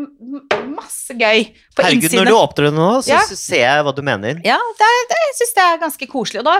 masse 0.74 1.14
gøy 1.14 1.44
på 1.76 1.82
Herregud, 1.84 2.02
innsiden. 2.08 2.18
når 2.24 2.26
du 2.26 2.34
åpner 2.34 2.64
det 2.66 2.74
nå, 2.74 2.88
så 3.06 3.12
Ja. 3.14 3.20
så 3.28 3.36
ser 3.38 3.62
jeg 3.62 3.84
hva 3.86 3.94
du 3.94 4.02
mener. 4.02 4.40
Ja, 4.44 4.58
det, 4.78 4.90
det, 5.12 5.18
jeg 5.28 5.36
syns 5.40 5.54
det 5.54 5.64
er 5.66 5.78
ganske 5.84 6.08
koselig. 6.10 6.40
Og 6.42 6.44
da 6.48 6.56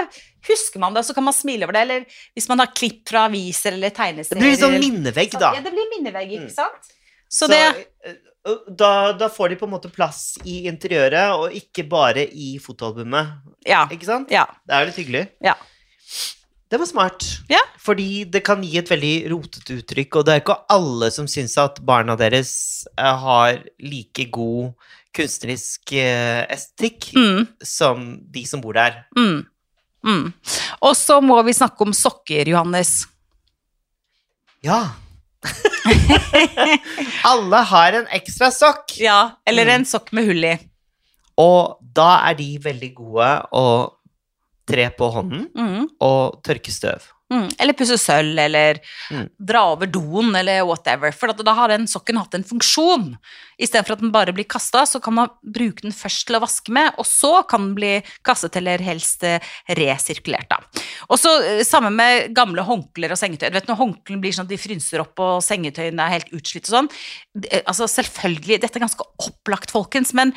husker 0.46 0.78
man 0.78 0.94
det, 0.94 1.00
og 1.02 1.08
så 1.08 1.14
kan 1.14 1.24
man 1.24 1.34
smile 1.34 1.64
over 1.66 1.72
det. 1.72 1.82
Eller 1.82 2.04
hvis 2.36 2.48
man 2.48 2.58
har 2.62 2.68
klipp 2.76 3.08
fra 3.08 3.24
aviser 3.26 3.72
eller 3.72 3.90
Det 3.90 4.38
blir 4.38 4.52
litt 4.54 4.60
sånn 4.60 4.78
minnevegg, 4.78 5.32
da. 5.32 5.54
Ja, 5.54 5.60
det 5.60 5.72
blir 5.72 5.90
minnevegg, 5.96 6.30
ikke 6.30 6.46
Mm. 6.46 6.54
sant? 6.54 6.92
Så, 7.28 7.48
det 7.48 7.58
eh, 8.04 8.14
da, 8.68 9.12
da 9.18 9.28
får 9.32 9.48
de 9.52 9.56
på 9.60 9.66
en 9.66 9.72
måte 9.74 9.90
plass 9.92 10.36
i 10.46 10.62
interiøret, 10.70 11.32
og 11.34 11.54
ikke 11.56 11.82
bare 11.90 12.26
i 12.30 12.56
fotoalbumet. 12.62 13.32
Ja. 13.66 13.84
Ikke 13.90 14.06
sant? 14.08 14.30
ja. 14.30 14.44
Det 14.66 14.74
er 14.78 14.86
litt 14.90 15.00
hyggelig. 15.02 15.24
Ja. 15.44 15.54
Det 16.70 16.80
var 16.82 16.88
smart. 16.90 17.24
Ja. 17.50 17.60
Fordi 17.78 18.24
det 18.26 18.40
kan 18.46 18.62
gi 18.66 18.72
et 18.80 18.88
veldig 18.90 19.14
rotete 19.30 19.76
uttrykk, 19.80 20.16
og 20.18 20.24
det 20.26 20.32
er 20.34 20.40
ikke 20.42 20.56
alle 20.74 21.10
som 21.14 21.28
syns 21.30 21.54
at 21.62 21.78
barna 21.86 22.16
deres 22.18 22.52
eh, 22.98 23.18
har 23.22 23.60
like 23.82 24.26
god 24.34 24.72
kunstnerisk 25.16 25.92
eh, 25.96 26.42
estetikk 26.52 27.12
Mm, 27.16 27.46
som 27.64 28.02
de 28.34 28.42
som 28.50 28.60
bor 28.60 28.74
der. 28.76 29.04
mm, 29.16 29.38
mm. 30.04 30.24
Og 30.82 30.92
så 30.98 31.20
må 31.24 31.38
vi 31.46 31.54
snakke 31.56 31.86
om 31.86 31.94
sokker, 31.96 32.50
Johannes. 32.50 33.06
Ja. 34.66 34.80
alle 37.30 37.60
har 37.70 37.92
en 38.00 38.08
ekstra 38.14 38.50
sokk, 38.54 38.96
Ja, 39.00 39.30
eller 39.46 39.66
Mm. 39.66 39.74
en 39.74 39.84
sokk 39.84 40.12
med 40.12 40.26
hull 40.26 40.44
i. 40.44 40.54
og 41.38 41.78
da 41.96 42.28
er 42.30 42.34
de 42.34 42.58
veldig 42.58 42.94
gode 42.94 43.30
å 43.52 43.92
tre 44.66 44.88
på 44.90 45.10
hånden 45.12 45.48
Mm. 45.54 45.88
og 46.00 46.42
tørke 46.42 46.72
støv. 46.72 47.02
Mm, 47.32 47.48
eller 47.58 47.74
pusse 47.74 47.96
sølv, 47.98 48.38
eller 48.38 48.78
Mm. 49.10 49.28
dra 49.38 49.64
over 49.72 49.86
doen, 49.86 50.34
eller 50.36 50.62
whatever. 50.64 51.10
For 51.12 51.30
at 51.30 51.40
da 51.44 51.54
har 51.54 51.68
den 51.68 51.86
sokken 51.86 52.16
hatt 52.18 52.34
en 52.34 52.44
funksjon. 52.44 53.16
Istedenfor 53.58 53.92
at 53.96 54.00
den 54.00 54.12
bare 54.12 54.32
blir 54.32 54.44
kasta, 54.46 54.84
så 54.86 55.00
kan 55.02 55.14
man 55.14 55.30
bruke 55.42 55.82
den 55.82 55.92
først 55.92 56.26
til 56.26 56.36
å 56.36 56.40
vaske 56.44 56.70
med, 56.70 56.92
og 56.98 57.04
så 57.04 57.46
kan 57.48 57.60
den 57.68 57.74
bli 57.74 58.02
kastet 58.22 58.56
eller 58.56 58.78
helst 58.78 59.24
eh, 59.24 59.40
resirkulert. 59.74 60.48
Da. 60.50 60.60
Og 61.10 61.18
så 61.18 61.64
samme 61.64 61.86
Sammen 61.86 61.96
med 61.96 62.32
gamle 62.34 62.62
håndklær 62.64 63.12
og 63.12 63.18
sengetøy. 63.20 63.50
Du 63.50 63.58
vet 63.58 63.66
Når 63.68 63.76
håndklærne 63.76 64.20
blir 64.22 64.32
sånn 64.32 64.46
at 64.46 64.48
de 64.48 64.56
frynser 64.56 65.02
opp 65.02 65.20
og 65.20 65.42
sengetøyene 65.44 66.00
er 66.02 66.14
helt 66.16 66.30
utslitt 66.32 66.70
og 66.70 66.72
sånn. 66.72 66.88
Eh, 67.50 67.60
Altså 67.66 67.84
Selvfølgelig, 67.86 68.60
dette 68.62 68.76
er 68.78 68.86
ganske 68.86 69.04
opplagt, 69.20 69.70
folkens, 69.70 70.14
men 70.14 70.32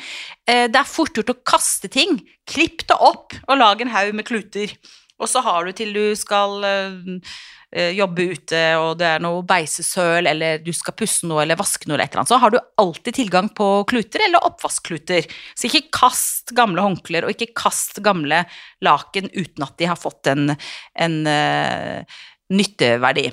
eh, 0.46 0.66
det 0.68 0.76
er 0.76 0.84
fort 0.84 1.14
gjort 1.16 1.30
å 1.32 1.38
kaste 1.44 1.88
ting. 1.90 2.20
Klipp 2.46 2.84
det 2.86 2.96
opp 3.00 3.32
og 3.48 3.58
lag 3.58 3.80
en 3.80 3.88
haug 3.94 4.12
med 4.14 4.26
kluter. 4.28 4.74
Og 5.20 5.28
så 5.28 5.42
har 5.44 5.66
du 5.66 5.72
til 5.76 5.92
du 5.94 6.04
skal 6.18 6.64
eh, 6.64 7.34
eh, 7.76 7.92
jobbe 7.96 8.26
ute, 8.32 8.62
og 8.80 8.94
det 9.00 9.08
er 9.08 9.24
noe 9.24 9.42
beisesøl, 9.46 10.28
eller 10.30 10.62
du 10.64 10.72
skal 10.76 10.96
pusse 10.96 11.28
noe 11.28 11.44
eller 11.44 11.60
vaske 11.60 11.88
noe, 11.88 11.98
eller 11.98 12.08
et 12.08 12.14
eller 12.14 12.22
annet, 12.24 12.32
så 12.32 12.40
har 12.42 12.54
du 12.54 12.58
alltid 12.82 13.18
tilgang 13.20 13.50
på 13.56 13.68
kluter 13.90 14.24
eller 14.26 14.48
oppvaskkluter. 14.48 15.28
Så 15.54 15.68
ikke 15.68 15.90
kast 16.00 16.54
gamle 16.56 16.84
håndklær, 16.86 17.28
og 17.28 17.36
ikke 17.36 17.52
kast 17.66 18.02
gamle 18.04 18.44
laken 18.84 19.30
uten 19.36 19.68
at 19.68 19.76
de 19.80 19.90
har 19.92 20.00
fått 20.00 20.32
en, 20.32 20.56
en 20.96 21.20
eh, 21.28 22.18
nytteverdi. 22.50 23.28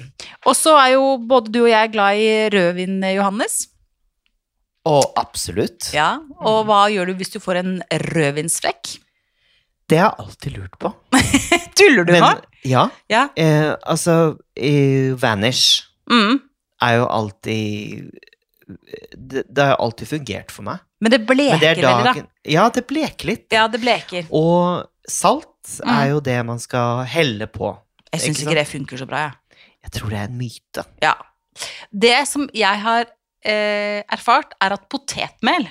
Og 0.46 0.54
så 0.58 0.76
er 0.78 0.94
jo 0.98 1.18
både 1.24 1.56
du 1.56 1.64
og 1.64 1.72
jeg 1.72 1.96
glad 1.96 2.22
i 2.22 2.30
rødvin, 2.54 3.00
Johannes. 3.16 3.66
Å, 4.88 5.00
absolutt. 5.20 5.90
Ja, 5.96 6.18
og 6.40 6.68
hva 6.70 6.86
gjør 6.92 7.10
du 7.10 7.18
hvis 7.20 7.34
du 7.34 7.42
får 7.44 7.60
en 7.64 7.74
rødvinsflekk? 8.14 8.96
Det 9.90 9.98
har 10.02 10.10
jeg 10.12 10.26
alltid 10.26 10.58
lurt 10.58 10.78
på. 10.82 10.92
Tuller 11.80 12.08
du 12.10 12.14
nå? 12.20 12.32
Ja, 12.68 12.88
Ja. 13.10 13.28
eh, 13.40 13.74
altså 13.88 14.36
Vanish 15.22 15.84
Mm. 16.10 16.40
er 16.82 16.94
jo 16.98 17.06
alltid 17.12 18.12
det, 19.18 19.44
det 19.48 19.64
har 19.64 19.74
jo 19.76 19.84
alltid 19.88 20.08
fungert 20.08 20.52
for 20.52 20.64
meg. 20.68 20.80
Men 21.04 21.12
det 21.14 21.22
bleker 21.28 21.56
er 21.56 21.76
veldig, 21.76 22.04
da. 22.16 22.24
Ja, 22.52 22.70
det 22.74 22.84
bleker 22.90 23.28
litt. 23.30 23.46
Ja, 23.54 23.68
det 23.72 23.80
bleker. 23.84 24.28
Og 24.32 24.88
salt 25.08 25.54
Mm. 25.84 25.90
er 25.92 26.06
jo 26.14 26.20
det 26.24 26.46
man 26.46 26.60
skal 26.60 27.04
helle 27.06 27.48
på. 27.48 27.74
Jeg 28.14 28.22
syns 28.22 28.40
Ikke 28.40 28.50
ikke 28.52 28.60
det 28.60 28.68
funker 28.68 28.98
så 28.98 29.06
bra, 29.08 29.18
jeg. 29.18 29.34
Jeg 29.84 29.92
tror 29.92 30.10
det 30.10 30.18
er 30.20 30.28
en 30.30 30.38
myte. 30.38 30.84
Ja. 31.04 31.14
Det 31.92 32.28
som 32.28 32.50
jeg 32.54 32.82
har 32.82 33.06
eh, 33.44 34.04
erfart, 34.12 34.54
er 34.62 34.74
at 34.74 34.88
potetmel 34.90 35.68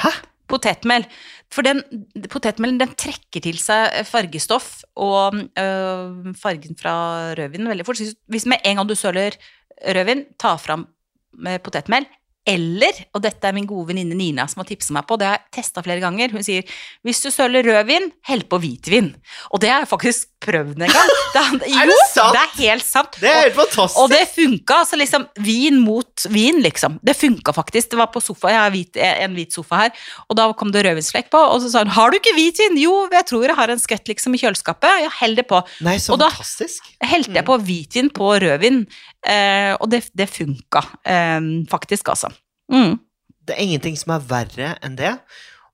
Hæ? 0.00 0.10
Potetmel. 0.48 1.04
For 1.50 1.66
den 1.66 1.82
potetmelen 2.30 2.78
den 2.78 2.94
trekker 2.94 3.42
til 3.42 3.58
seg 3.58 4.04
fargestoff 4.06 4.84
og 4.94 5.34
øh, 5.34 6.30
fargen 6.38 6.78
fra 6.78 6.94
rødvinen 7.38 7.72
veldig 7.72 7.86
fort. 7.88 7.98
Så 7.98 8.14
Hvis 8.30 8.46
med 8.46 8.62
en 8.64 8.78
gang 8.78 8.88
du 8.88 8.94
søler 8.94 9.34
rødvin, 9.82 10.24
ta 10.38 10.54
fram 10.62 10.86
med 11.34 11.58
potetmel. 11.64 12.06
Eller, 12.48 12.96
og 13.14 13.22
dette 13.22 13.46
er 13.46 13.54
min 13.54 13.68
gode 13.68 13.90
venninne 13.90 14.16
Nina 14.16 14.46
som 14.48 14.62
har 14.62 14.68
tipset 14.70 14.94
meg 14.96 15.04
på, 15.06 15.18
det 15.20 15.28
har 15.28 15.36
jeg 15.36 15.58
testa 15.58 15.82
flere 15.84 16.00
ganger, 16.00 16.32
hun 16.32 16.44
sier 16.46 16.64
hvis 17.04 17.20
du 17.20 17.28
søler 17.34 17.66
rødvin, 17.66 18.08
hell 18.26 18.46
på 18.48 18.58
hvitvin. 18.62 19.12
Og 19.52 19.60
det 19.62 19.68
er 19.74 19.84
faktisk 19.90 20.29
prøvd 20.40 20.74
den 20.80 20.88
gang. 20.90 21.10
Det, 21.34 21.68
Er 21.68 21.86
det 21.90 21.96
sant? 22.10 22.32
det 22.34 22.40
er 22.40 22.52
helt 22.60 22.84
sant. 22.86 23.16
Det 23.20 23.28
er 23.30 23.42
helt 23.44 23.54
fantastisk! 23.58 23.98
Og 24.02 24.08
det 24.12 24.20
funka, 24.34 24.78
altså 24.84 24.96
liksom 25.00 25.26
vin 25.44 25.76
mot 25.84 26.24
vin, 26.32 26.60
liksom. 26.64 26.98
Det 27.04 27.14
funka 27.16 27.52
faktisk. 27.56 27.90
Det 27.92 27.98
var 28.00 28.08
på 28.14 28.22
sofa, 28.24 28.48
jeg 28.54 28.60
har 28.62 28.70
hvit, 28.74 28.96
en 28.96 29.34
hvit 29.36 29.52
sofa 29.52 29.82
her, 29.84 29.90
og 30.28 30.36
da 30.40 30.46
kom 30.56 30.72
det 30.74 30.84
rødvinsflekk 30.86 31.30
på, 31.30 31.38
og 31.54 31.60
så 31.62 31.70
sa 31.70 31.84
hun 31.84 31.92
'har 31.92 32.10
du 32.10 32.16
ikke 32.18 32.34
hvitvin?' 32.38 32.78
'Jo, 32.80 33.08
jeg 33.12 33.26
tror 33.26 33.44
jeg 33.46 33.56
har 33.56 33.68
en 33.70 33.78
skvett 33.78 34.08
liksom 34.08 34.34
i 34.34 34.38
kjøleskapet'. 34.38 35.00
Ja, 35.04 35.10
hell 35.20 35.34
det 35.34 35.46
på. 35.48 35.62
Nei, 35.80 35.96
så 35.98 36.12
Og 36.14 36.18
da- 36.18 36.30
fantastisk. 36.30 36.82
Helte 37.02 37.34
jeg 37.34 37.44
på 37.44 37.58
hvitvin 37.60 38.10
på 38.10 38.32
rødvin, 38.40 38.86
eh, 39.26 39.76
og 39.80 39.90
det, 39.90 40.08
det 40.16 40.28
funka 40.30 40.82
eh, 41.04 41.40
faktisk, 41.70 42.08
altså. 42.08 42.28
Mm. 42.72 42.98
Det 43.46 43.56
er 43.56 43.62
ingenting 43.62 43.96
som 43.98 44.12
er 44.14 44.20
verre 44.20 44.76
enn 44.82 44.96
det. 44.96 45.18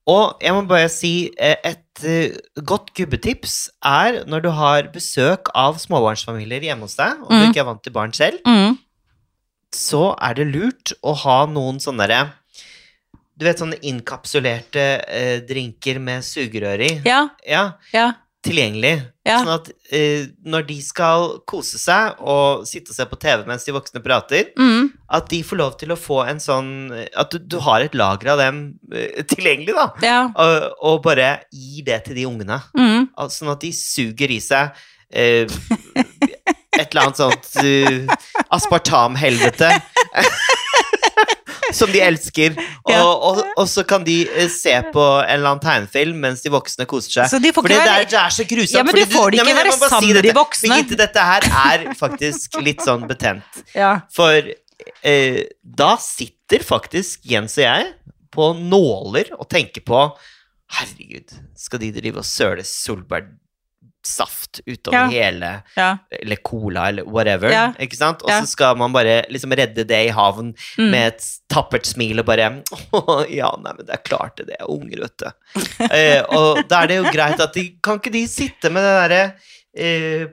Og 0.07 0.37
jeg 0.41 0.55
må 0.55 0.61
bare 0.71 0.89
si 0.93 1.31
eh, 1.39 1.57
et 1.67 2.05
eh, 2.07 2.37
godt 2.63 2.93
gubbetips 2.95 3.57
er 3.85 4.21
når 4.31 4.45
du 4.45 4.51
har 4.55 4.87
besøk 4.95 5.51
av 5.55 5.81
småbarnsfamilier 5.83 6.63
hjemme 6.69 6.87
hos 6.87 6.95
deg, 6.99 7.23
og 7.25 7.31
du 7.31 7.41
Mm. 7.41 7.47
ikke 7.51 7.61
er 7.65 7.65
vant 7.73 7.83
til 7.83 7.93
barn 7.93 8.13
selv, 8.15 8.39
Mm. 8.47 8.79
så 9.75 10.15
er 10.23 10.35
det 10.35 10.47
lurt 10.55 10.93
å 11.03 11.15
ha 11.25 11.47
noen 11.47 11.79
sånne 11.83 12.07
derre 12.07 12.33
Du 13.39 13.45
vet 13.45 13.59
sånne 13.59 13.77
innkapsulerte 13.85 14.85
eh, 15.09 15.41
drinker 15.45 15.99
med 16.01 16.23
sugerør 16.25 16.81
i? 16.81 17.03
Ja, 17.05 17.29
Ja, 17.47 17.73
ja, 17.93 18.13
tilgjengelig. 18.47 18.95
Ja. 19.27 19.41
Sånn 19.43 19.53
at 19.57 19.69
uh, 19.71 20.27
når 20.47 20.67
de 20.69 20.77
skal 20.85 21.29
kose 21.51 21.81
seg 21.83 22.21
og 22.23 22.67
sitte 22.69 22.93
og 22.93 22.99
se 22.99 23.07
på 23.11 23.19
TV 23.23 23.45
mens 23.49 23.67
de 23.67 23.75
voksne 23.75 24.03
prater, 24.05 24.53
mm. 24.59 24.91
at 25.19 25.29
de 25.33 25.41
får 25.47 25.61
lov 25.61 25.77
til 25.81 25.95
å 25.95 25.99
få 25.99 26.23
en 26.27 26.43
sånn 26.43 26.71
At 27.19 27.35
du, 27.35 27.41
du 27.43 27.59
har 27.65 27.83
et 27.83 27.97
lager 27.99 28.35
av 28.35 28.43
dem 28.45 28.61
uh, 28.93 29.23
tilgjengelig, 29.27 29.75
da. 29.77 29.87
ja. 30.07 30.21
Og, 30.31 30.69
og 30.91 31.01
bare 31.07 31.31
gir 31.51 31.87
det 31.89 32.03
til 32.07 32.21
de 32.21 32.29
ungene. 32.29 32.61
Mm. 32.79 33.09
Sånn 33.33 33.55
at 33.55 33.65
de 33.65 33.73
suger 33.77 34.37
i 34.37 34.41
seg 34.43 34.71
uh, 34.71 35.57
et 36.77 36.93
eller 36.93 37.07
annet 37.07 37.19
sånt 37.23 38.47
aspartamhelvete. 38.53 39.71
Som 41.75 41.91
de 41.93 42.01
elsker. 42.05 42.55
Og, 42.87 42.93
Ja. 42.93 43.01
og, 43.03 43.41
og 43.59 43.67
så 43.69 43.83
kan 43.89 44.05
de 44.07 44.21
eh, 44.29 44.47
se 44.53 44.71
på 44.95 45.03
en 45.03 45.31
eller 45.35 45.51
annen 45.57 45.63
tegnefilm 45.65 46.21
mens 46.23 46.45
de 46.45 46.53
voksne 46.55 46.87
koser 46.87 47.11
seg. 47.17 47.31
Så 47.33 47.41
de 47.43 47.51
får 47.55 47.65
Fordi 47.67 47.75
ikke 47.75 47.89
være 47.91 48.07
det 48.13 48.19
er 48.21 48.35
så 48.37 48.47
grusomt. 48.47 48.77
Ja, 48.79 48.85
men 48.87 48.95
du 48.95 49.03
får 49.11 49.31
de 49.35 49.41
ikke 49.41 49.57
være 49.59 49.73
sammen 49.75 50.13
med 50.13 50.21
si 50.23 50.29
de 50.29 50.35
voksne. 50.37 50.71
Birgitte, 50.71 50.99
dette 51.03 51.25
her 51.31 51.49
er 51.65 51.87
faktisk 51.99 52.61
litt 52.63 52.85
sånn 52.87 53.07
betent. 53.11 53.61
ja. 53.83 53.91
For 54.15 54.53
eh, 55.03 55.43
da 55.63 55.91
sitter 56.03 56.63
faktisk 56.67 57.27
Jens 57.27 57.59
og 57.59 57.65
jeg 57.67 57.91
på 58.37 58.51
nåler 58.61 59.33
og 59.39 59.49
tenker 59.51 59.83
på 59.87 60.07
Herregud, 60.77 61.31
skal 61.57 61.81
de 61.83 61.93
drive 61.95 62.21
og 62.23 62.27
søle 62.27 62.65
solbærsaft 64.07 64.61
utover 64.67 65.11
hele 65.11 65.51
ja. 65.77 65.89
Eller 66.11 66.37
cola, 66.47 66.89
eller 66.89 67.05
whatever. 67.05 67.51
Ja. 67.53 67.73
Ikke 67.83 67.97
sant? 67.99 68.23
Og 68.23 68.31
Ja. 68.31 68.41
så 68.41 68.47
skal 68.47 68.77
man 68.77 68.93
bare 68.95 69.25
liksom 69.31 69.53
redde 69.53 69.85
det 69.87 70.07
i 70.09 70.13
havn 70.15 70.55
Mm. 70.79 70.91
med 70.91 71.07
et 71.15 71.23
tappert 71.53 71.87
smil 71.87 72.19
og 72.21 72.27
bare 72.27 72.63
Å, 72.93 73.27
ja, 73.41 73.51
nei, 73.63 73.73
men 73.77 73.87
det 73.87 73.95
er 73.95 74.03
klart 74.05 74.37
det, 74.37 74.47
det 74.49 74.57
er 74.61 74.71
unger, 74.71 75.01
vet 75.01 75.19
du. 75.19 75.31
eh, 75.91 76.23
og 76.31 76.63
da 76.69 76.83
er 76.83 76.87
det 76.89 76.97
jo 77.03 77.11
greit 77.13 77.41
at 77.41 77.53
de 77.55 77.67
Kan 77.83 77.99
ikke 78.01 78.13
de 78.13 78.27
sitte 78.27 78.71
med 78.71 78.83
det 78.83 78.97
derre 79.11 79.23
eh, 79.77 80.27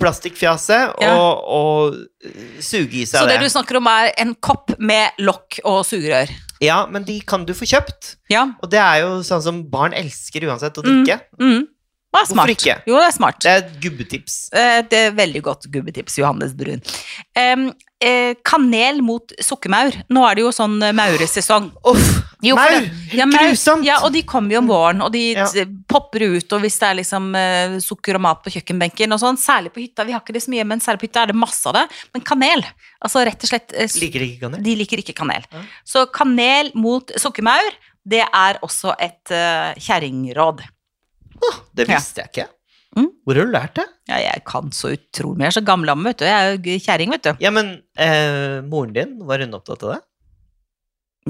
plastikkfjaset 0.00 0.94
Ja. 1.02 1.12
og, 1.16 1.42
og 1.46 1.98
eh, 2.24 2.60
suge 2.64 3.02
i 3.02 3.04
seg 3.06 3.20
Så 3.20 3.26
det 3.28 3.36
det. 3.40 3.44
du 3.46 3.52
snakker 3.52 3.76
om, 3.78 3.86
er 3.90 4.12
en 4.22 4.34
kopp 4.34 4.72
med 4.80 5.12
lokk 5.22 5.60
og 5.68 5.82
sugerør. 5.86 6.30
Ja, 6.62 6.86
men 6.86 7.04
de 7.04 7.18
kan 7.26 7.44
du 7.44 7.52
få 7.58 7.66
kjøpt. 7.66 8.16
Ja. 8.30 8.44
Og 8.62 8.70
det 8.70 8.78
er 8.80 9.00
jo 9.02 9.18
sånn 9.26 9.42
som 9.42 9.62
barn 9.70 9.92
elsker 9.98 10.44
uansett 10.48 10.78
å 10.78 10.84
Mm. 10.84 11.04
drikke. 11.04 11.20
Mm. 11.40 11.66
Det 12.12 12.20
er 12.20 12.26
Hvorfor 12.34 12.50
ikke? 12.52 12.74
Jo, 12.86 12.96
det 13.00 13.06
er 13.08 13.14
smart. 13.16 13.38
Det 13.40 13.50
er 13.50 13.62
et 13.62 13.80
gubbetips. 13.80 14.34
Eh, 14.52 14.82
Det 14.90 14.98
er 15.06 15.14
veldig 15.16 15.42
godt 15.42 15.70
gubbetips, 15.72 16.18
Johannes 16.20 16.52
Brun. 16.52 16.82
Eh, 18.02 18.34
kanel 18.44 18.98
mot 19.06 19.30
sukkermaur. 19.40 19.94
Nå 20.10 20.24
er 20.26 20.34
det 20.34 20.42
jo 20.42 20.50
sånn 20.52 20.74
eh, 20.82 20.90
mauresesong. 20.92 21.68
Uff! 21.86 22.08
Jo, 22.42 22.56
Maur! 22.58 22.88
Ja. 23.14 23.26
Grusomt! 23.30 23.84
Ja, 23.86 24.00
og 24.02 24.10
de 24.12 24.24
kommer 24.26 24.50
jo 24.56 24.58
om 24.58 24.66
våren, 24.66 25.00
og 25.06 25.12
de 25.14 25.20
Ja. 25.36 25.46
popper 25.88 26.24
ut, 26.34 26.52
og 26.52 26.60
hvis 26.64 26.78
det 26.80 26.88
er 26.88 26.96
liksom 26.98 27.30
sukker 27.80 28.16
og 28.18 28.24
mat 28.24 28.42
på 28.42 28.50
kjøkkenbenken 28.50 29.14
og 29.14 29.20
sånn, 29.22 29.38
særlig 29.38 29.70
på 29.72 29.80
hytta, 29.84 30.04
vi 30.04 30.10
har 30.12 30.20
ikke 30.20 30.34
det 30.34 30.42
så 30.42 30.50
mye, 30.50 30.64
men 30.66 30.80
særlig 30.82 30.98
på 31.04 31.06
hytta 31.06 31.22
er 31.22 31.26
det 31.30 31.36
masse 31.38 31.64
av 31.70 31.74
det, 31.78 31.84
men 32.12 32.22
kanel, 32.26 32.64
altså 33.04 33.22
rett 33.24 33.38
og 33.46 33.48
slett, 33.52 33.72
eh, 33.78 33.86
Liker 34.02 34.26
ikke 34.26 34.40
kanel. 34.48 34.62
de 34.66 34.74
liker 34.82 34.98
ikke 34.98 35.14
kanel. 35.14 35.46
Ja. 35.52 35.62
Så 35.86 36.04
kanel 36.12 36.72
mot 36.74 37.06
sukkermaur, 37.16 37.70
det 38.04 38.24
er 38.26 38.58
også 38.66 38.96
et 38.98 39.30
uh, 39.30 39.72
kjerringråd. 39.78 40.64
Det 41.74 41.88
Ja. 41.88 41.96
visste 41.98 42.22
jeg 42.22 42.30
ikke. 42.32 42.48
Mm. 42.96 43.06
Hvor 43.24 43.38
har 43.38 43.46
du 43.48 43.52
lært 43.54 43.74
det? 43.80 43.84
Ja, 44.10 44.16
jeg 44.20 44.42
kan 44.44 44.66
så 44.76 44.90
utrolig 44.92 45.38
mye, 45.38 45.46
jeg 45.48 45.52
er 45.54 45.60
så 45.60 45.64
gammel 45.64 45.88
amme, 45.94 46.04
vet 46.10 46.18
du, 46.20 46.24
jeg 46.28 46.34
er 46.34 46.56
jo 46.58 46.78
kjerring, 46.84 47.10
vet 47.14 47.22
du. 47.22 47.30
Ja, 47.40 47.50
men 47.50 47.70
eh, 47.96 48.60
moren 48.68 48.92
din, 48.92 49.14
var 49.24 49.38
hun 49.40 49.54
opptatt 49.56 49.82
av 49.88 49.94
det? 49.94 50.00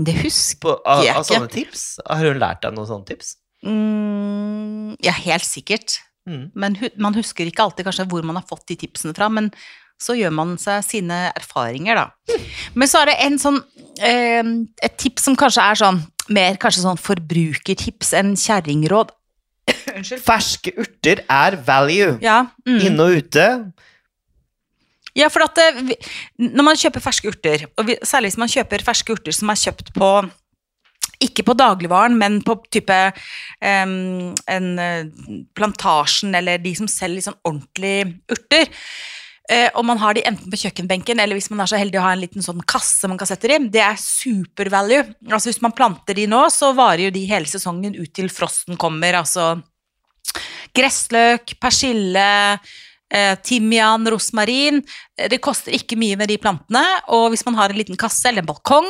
Det 0.09 0.15
husker 0.25 0.59
På, 0.65 0.73
av, 0.89 1.05
Jeg 1.05 1.15
av 1.15 1.23
sånne 1.29 1.51
tips? 1.53 1.85
Har 2.09 2.25
hun 2.25 2.39
lært 2.41 2.63
deg 2.65 2.75
noen 2.75 2.89
sånne 2.89 3.07
tips? 3.13 3.37
mm, 3.63 4.97
Ja, 5.05 5.13
helt 5.13 5.45
sikkert. 5.47 6.01
Mm. 6.29 6.51
Men 6.55 6.75
hu 6.79 6.89
man 7.03 7.15
husker 7.19 7.47
ikke 7.49 7.65
alltid 7.65 7.87
kanskje 7.89 8.07
hvor 8.11 8.23
man 8.27 8.39
har 8.39 8.47
fått 8.49 8.67
de 8.71 8.77
tipsene 8.79 9.15
fra, 9.17 9.29
men 9.33 9.51
så 10.03 10.17
gjør 10.19 10.33
man 10.35 10.57
seg 10.59 10.83
sine 10.87 11.19
erfaringer, 11.39 11.95
da. 11.95 12.39
Men 12.75 12.89
så 12.91 13.03
er 13.03 13.13
det 13.13 13.17
en 13.23 13.37
sånn 13.39 13.61
eh, 14.03 14.43
Et 14.83 14.97
tips 14.99 15.29
som 15.29 15.37
kanskje 15.39 15.63
er 15.63 15.79
sånn 15.79 16.01
mer 16.33 16.57
kanskje 16.63 16.83
sånn 16.87 16.99
forbrukertips 17.03 18.13
enn 18.19 18.35
kjerringråd. 18.39 19.11
Unnskyld. 19.97 20.23
Ferske 20.25 20.75
urter 20.81 21.25
er 21.29 21.57
value. 21.67 22.19
Ja. 22.25 22.43
Mm. 22.67 22.79
Inne 22.89 23.09
og 23.09 23.23
ute. 23.23 23.49
Ja, 25.19 25.29
for 25.29 25.45
at 25.45 25.59
det, 25.59 25.99
når 26.41 26.65
man 26.65 26.79
kjøper 26.81 27.03
ferske 27.05 27.29
urter, 27.29 27.67
og 27.77 27.91
vi, 27.91 27.99
særlig 28.07 28.31
hvis 28.31 28.41
man 28.41 28.53
kjøper 28.53 28.85
ferske 28.87 29.13
urter 29.13 29.37
som 29.37 29.53
er 29.53 29.61
kjøpt 29.61 29.93
på 29.97 30.13
ikke 31.23 31.45
på 31.47 31.55
dagligvaren, 31.59 32.17
men 32.19 32.41
på 32.43 32.57
type 32.73 32.99
um, 33.63 34.33
en 34.51 34.69
eh, 34.83 35.11
plantasjen 35.55 36.35
eller 36.35 36.63
de 36.63 36.73
som 36.79 36.89
selger 36.91 37.21
liksom 37.21 37.37
ordentlige 37.47 38.09
urter. 38.33 38.71
Uh, 39.51 39.69
og 39.79 39.85
man 39.87 39.99
har 39.99 40.15
de 40.15 40.23
enten 40.27 40.51
på 40.51 40.59
kjøkkenbenken 40.61 41.19
eller 41.19 41.37
hvis 41.37 41.51
man 41.51 41.65
er 41.65 41.71
så 41.71 41.79
heldig 41.79 41.99
å 41.99 42.05
ha 42.05 42.13
en 42.15 42.23
liten 42.23 42.45
sånn 42.45 42.63
kasse 42.67 43.11
man 43.11 43.19
kan 43.21 43.29
sette 43.29 43.51
dem. 43.51 43.67
i. 43.69 43.73
Det 43.75 43.83
er 43.85 43.99
super 44.01 44.71
value. 44.73 45.03
Altså 45.29 45.51
Hvis 45.51 45.63
man 45.65 45.75
planter 45.77 46.17
de 46.19 46.29
nå, 46.31 46.45
så 46.55 46.73
varer 46.79 47.09
jo 47.09 47.15
de 47.15 47.27
hele 47.31 47.51
sesongen 47.51 47.99
ut 47.99 48.13
til 48.15 48.31
frosten 48.33 48.79
kommer. 48.81 49.19
Altså 49.19 49.57
gressløk, 50.77 51.55
persille, 51.61 52.59
eh, 53.13 53.35
timian, 53.45 54.07
rosmarin. 54.09 54.83
Eh, 55.19 55.29
Det 55.29 55.41
koster 55.41 55.73
ikke 55.73 55.99
mye 55.99 56.17
med 56.17 56.29
de 56.29 56.39
plantene, 56.39 56.85
og 57.09 57.31
hvis 57.31 57.45
man 57.47 57.55
har 57.55 57.71
en 57.71 57.77
liten 57.77 57.97
kasse 57.97 58.29
eller 58.29 58.43
en 58.43 58.47
balkong 58.47 58.89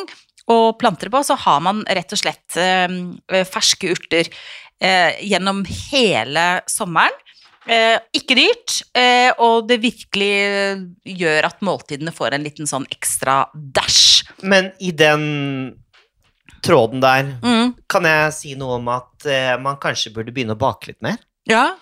og 0.48 0.78
planter 0.78 1.08
det 1.08 1.12
på, 1.12 1.24
så 1.24 1.36
har 1.38 1.60
man 1.60 1.84
rett 1.86 2.12
og 2.12 2.18
slett 2.18 2.56
eh, 2.56 3.44
ferske 3.44 3.92
urter 3.94 4.28
gjennom 4.82 5.60
hele 5.92 6.60
sommeren. 6.66 7.14
Ikke 8.10 8.34
dyrt, 8.34 8.80
og 9.38 9.68
det 9.68 9.76
virkelig 9.78 10.32
gjør 11.06 11.46
at 11.46 11.62
måltidene 11.62 12.10
får 12.10 12.34
en 12.34 12.42
liten 12.42 12.66
sånn 12.66 12.88
ekstra 12.90 13.44
dash. 13.54 14.24
Men 14.42 14.72
i 14.82 14.90
den 14.90 15.78
tråden 16.62 17.00
der 17.02 17.24
Mm. 17.42 17.74
kan 17.90 18.04
jeg 18.08 18.32
si 18.36 18.54
noe 18.58 18.76
om 18.78 18.88
at 18.88 19.26
eh, 19.26 19.56
man 19.58 19.76
kanskje 19.82 20.12
burde 20.14 20.32
begynne 20.34 20.54
å 20.56 20.60
bake 20.60 20.92
litt 20.92 21.02
mer. 21.02 21.18
Ja. 21.50 21.74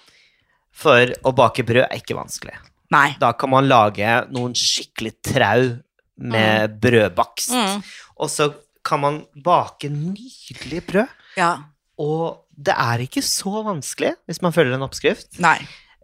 For 0.73 1.13
å 1.25 1.33
bake 1.37 1.65
brød 1.67 1.85
er 1.87 1.99
ikke 2.01 2.17
vanskelig. 2.17 2.57
Nei. 2.91 3.15
Da 3.21 3.33
kan 3.39 3.51
man 3.53 3.69
lage 3.69 4.09
noen 4.33 4.55
skikkelig 4.57 5.13
trau 5.23 5.67
med 6.21 6.79
brødbakst. 6.83 7.53
Mm. 7.55 7.83
Og 8.21 8.29
så 8.33 8.49
kan 8.85 9.01
man 9.01 9.21
bake 9.37 9.89
nydelig 9.93 10.83
brød. 10.89 11.09
Ja. 11.37 11.53
Og 12.01 12.47
det 12.57 12.75
er 12.77 13.05
ikke 13.05 13.23
så 13.25 13.63
vanskelig 13.65 14.15
hvis 14.29 14.41
man 14.45 14.53
følger 14.57 14.75
en 14.77 14.85
oppskrift. 14.89 15.39
Nei. 15.41 15.59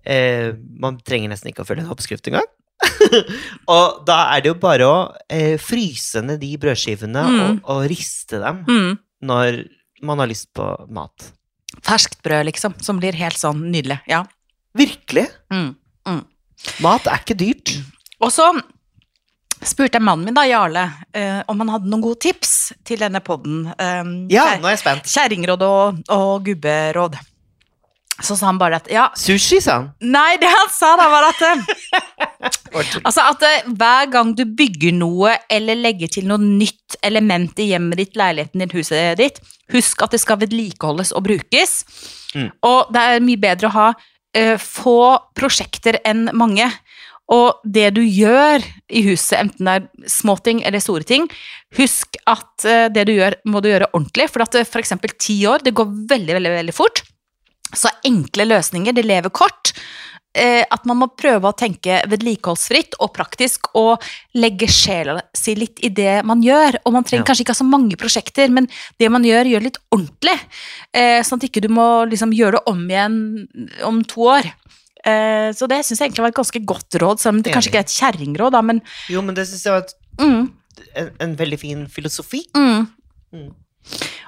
Eh, 0.07 0.53
man 0.79 1.01
trenger 1.03 1.33
nesten 1.33 1.51
ikke 1.51 1.65
å 1.65 1.69
følge 1.69 1.83
en 1.85 1.93
oppskrift 1.93 2.29
engang. 2.31 2.47
og 3.77 4.03
da 4.09 4.19
er 4.37 4.43
det 4.45 4.51
jo 4.53 4.59
bare 4.63 4.87
å 4.89 4.99
eh, 5.31 5.57
fryse 5.63 6.23
ned 6.25 6.41
de 6.43 6.53
brødskivene 6.63 7.25
Mm. 7.27 7.41
og, 7.41 7.61
og 7.75 7.85
riste 7.91 8.41
dem 8.43 8.63
Mm. 8.69 8.99
når 9.23 9.63
man 10.03 10.19
har 10.23 10.29
lyst 10.31 10.51
på 10.57 10.65
mat. 10.93 11.31
Ferskt 11.87 12.21
brød, 12.25 12.47
liksom, 12.51 12.75
som 12.83 12.99
blir 13.01 13.17
helt 13.19 13.37
sånn 13.41 13.65
nydelig. 13.73 14.01
Ja. 14.11 14.25
Virkelig! 14.77 15.27
Mm. 15.53 15.75
Mat 16.85 17.07
er 17.11 17.21
ikke 17.21 17.37
dyrt. 17.37 17.73
Og 18.21 18.31
så 18.33 18.47
spurte 19.67 19.97
jeg 19.99 20.05
mannen 20.05 20.25
min, 20.29 20.35
da, 20.37 20.45
Jarle, 20.49 20.85
eh, 21.17 21.43
om 21.49 21.59
han 21.63 21.69
hadde 21.75 21.89
noen 21.91 22.03
gode 22.05 22.21
tips 22.25 22.73
til 22.87 23.01
denne 23.03 23.21
podden. 23.25 23.67
Eh, 23.79 24.05
Ja, 24.33 24.57
nå 24.61 24.69
er 24.69 24.77
jeg 24.77 24.83
spent. 24.85 25.09
Kjerringråd 25.11 25.63
og, 25.67 26.01
og 26.13 26.45
gubberåd. 26.47 27.17
Så 28.23 28.37
sa 28.37 28.49
han 28.49 28.59
bare 28.61 28.79
at 28.81 28.87
ja 28.89 29.07
Sushi, 29.19 29.59
sa 29.61 29.81
han. 29.81 29.89
Nei, 30.01 30.39
det 30.41 30.49
han 30.49 30.71
sa 30.73 30.95
da, 30.97 31.09
var 31.13 31.29
at 31.29 31.43
eh, 31.45 31.65
Altså 33.05 33.27
at 33.27 33.45
eh, 33.45 33.69
hver 33.77 34.09
gang 34.13 34.33
du 34.37 34.45
bygger 34.57 34.95
noe 34.97 35.35
eller 35.53 35.79
legger 35.79 36.11
til 36.17 36.29
noe 36.29 36.41
nytt 36.41 36.97
element 37.05 37.59
i 37.61 37.71
hjemmet 37.73 38.01
ditt, 38.01 38.17
leiligheten 38.17 38.63
din, 38.63 38.73
huset 38.77 39.21
ditt, 39.21 39.41
husk 39.73 40.05
at 40.05 40.17
det 40.17 40.23
skal 40.23 40.41
vedlikeholdes 40.41 41.13
og 41.17 41.27
brukes. 41.29 41.79
Mm. 42.35 42.51
Og 42.69 42.93
det 42.95 43.03
er 43.03 43.25
mye 43.25 43.43
bedre 43.43 43.69
å 43.69 43.75
ha 43.75 43.89
uh, 43.97 44.57
få 44.61 45.01
prosjekter 45.37 46.01
enn 46.07 46.29
mange. 46.37 46.69
Og 47.33 47.65
det 47.65 47.89
du 47.97 48.03
gjør 48.05 48.63
i 48.87 49.03
huset, 49.09 49.41
enten 49.41 49.67
det 49.67 49.77
er 49.81 50.11
småting 50.13 50.61
eller 50.69 50.85
store 50.85 51.07
ting, 51.09 51.27
husk 51.75 52.21
at 52.31 52.69
det 52.95 53.09
du 53.09 53.17
gjør, 53.17 53.35
må 53.51 53.59
du 53.61 53.67
gjøre 53.73 53.91
ordentlig. 53.91 54.29
For 54.31 54.45
at 54.45 54.61
eksempel 54.79 55.17
ti 55.19 55.41
år, 55.51 55.65
det 55.67 55.75
går 55.75 55.91
veldig, 56.13 56.37
veldig, 56.39 56.55
veldig 56.61 56.77
fort. 56.77 57.03
Så 57.75 57.91
enkle 58.07 58.47
løsninger, 58.47 58.95
det 58.95 59.05
lever 59.05 59.33
kort. 59.35 59.73
Eh, 60.37 60.65
at 60.71 60.85
man 60.85 60.99
må 61.01 61.07
prøve 61.17 61.49
å 61.49 61.57
tenke 61.57 62.03
vedlikeholdsfritt 62.13 62.99
og 63.01 63.15
praktisk, 63.17 63.71
og 63.75 64.03
legge 64.37 64.69
sjela 64.69 65.23
si 65.35 65.55
litt 65.57 65.81
i 65.81 65.89
det 65.89 66.19
man 66.29 66.43
gjør. 66.45 66.77
Og 66.85 66.93
man 66.93 67.05
trenger 67.05 67.25
Ja. 67.25 67.29
kanskje 67.33 67.47
ikke 67.47 67.55
ha 67.57 67.63
så 67.65 67.69
mange 67.69 67.97
prosjekter, 67.97 68.51
men 68.53 68.69
det 69.01 69.11
man 69.11 69.25
gjør, 69.25 69.49
gjør 69.49 69.63
litt 69.63 69.79
ordentlig. 69.91 70.39
Eh, 70.93 71.23
sånn 71.23 71.41
at 71.41 71.49
ikke 71.49 71.63
du 71.63 71.69
må 71.69 72.05
liksom 72.11 72.33
gjøre 72.37 72.53
det 72.53 72.63
om 72.67 72.87
igjen 72.87 73.49
om 73.83 74.03
to 74.05 74.21
år. 74.29 74.53
Eh, 75.07 75.53
så 75.57 75.67
det 75.69 75.85
syns 75.87 76.01
jeg 76.01 76.11
egentlig 76.11 76.25
var 76.27 76.29
et 76.35 76.41
ganske 76.43 76.65
godt 76.67 77.01
råd, 77.01 77.19
selv 77.19 77.37
om 77.37 77.43
det 77.43 77.53
kanskje 77.55 77.71
ikke 77.71 77.79
er 77.79 77.87
et 77.87 77.97
kjerringråd, 77.97 78.53
da, 78.53 78.61
men 78.61 78.83
Jo, 79.09 79.23
men 79.23 79.35
det 79.35 79.47
syns 79.49 79.63
jeg 79.65 79.73
var 79.73 79.85
et, 79.85 79.95
mm, 80.19 80.53
en, 80.97 81.11
en 81.21 81.37
veldig 81.37 81.59
fin 81.61 81.87
filosofi. 81.87 82.45
mm. 82.55 82.89
Mm. 83.33 83.55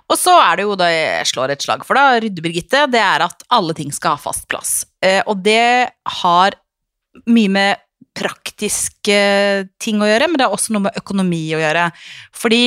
Og 0.08 0.16
så 0.16 0.32
er 0.40 0.56
det 0.56 0.64
jo 0.64 0.76
det 0.80 0.88
jeg 0.88 1.28
slår 1.32 1.52
et 1.52 1.64
slag 1.64 1.84
for, 1.84 1.98
da, 1.98 2.16
Rydde-Birgitte, 2.22 2.86
det 2.92 3.02
er 3.02 3.26
at 3.26 3.44
alle 3.52 3.76
ting 3.76 3.92
skal 3.92 4.16
ha 4.16 4.22
fast 4.22 4.46
plass. 4.48 4.80
Eh, 5.04 5.20
og 5.28 5.42
det 5.44 5.90
har 6.22 6.56
mye 7.28 7.52
med 7.52 7.84
praktiske 8.18 9.18
ting 9.82 10.00
å 10.02 10.08
gjøre, 10.08 10.28
men 10.30 10.40
det 10.40 10.48
har 10.48 10.54
også 10.56 10.74
noe 10.74 10.88
med 10.88 10.96
økonomi 10.98 11.42
å 11.54 11.60
gjøre. 11.60 11.88
Fordi 12.34 12.62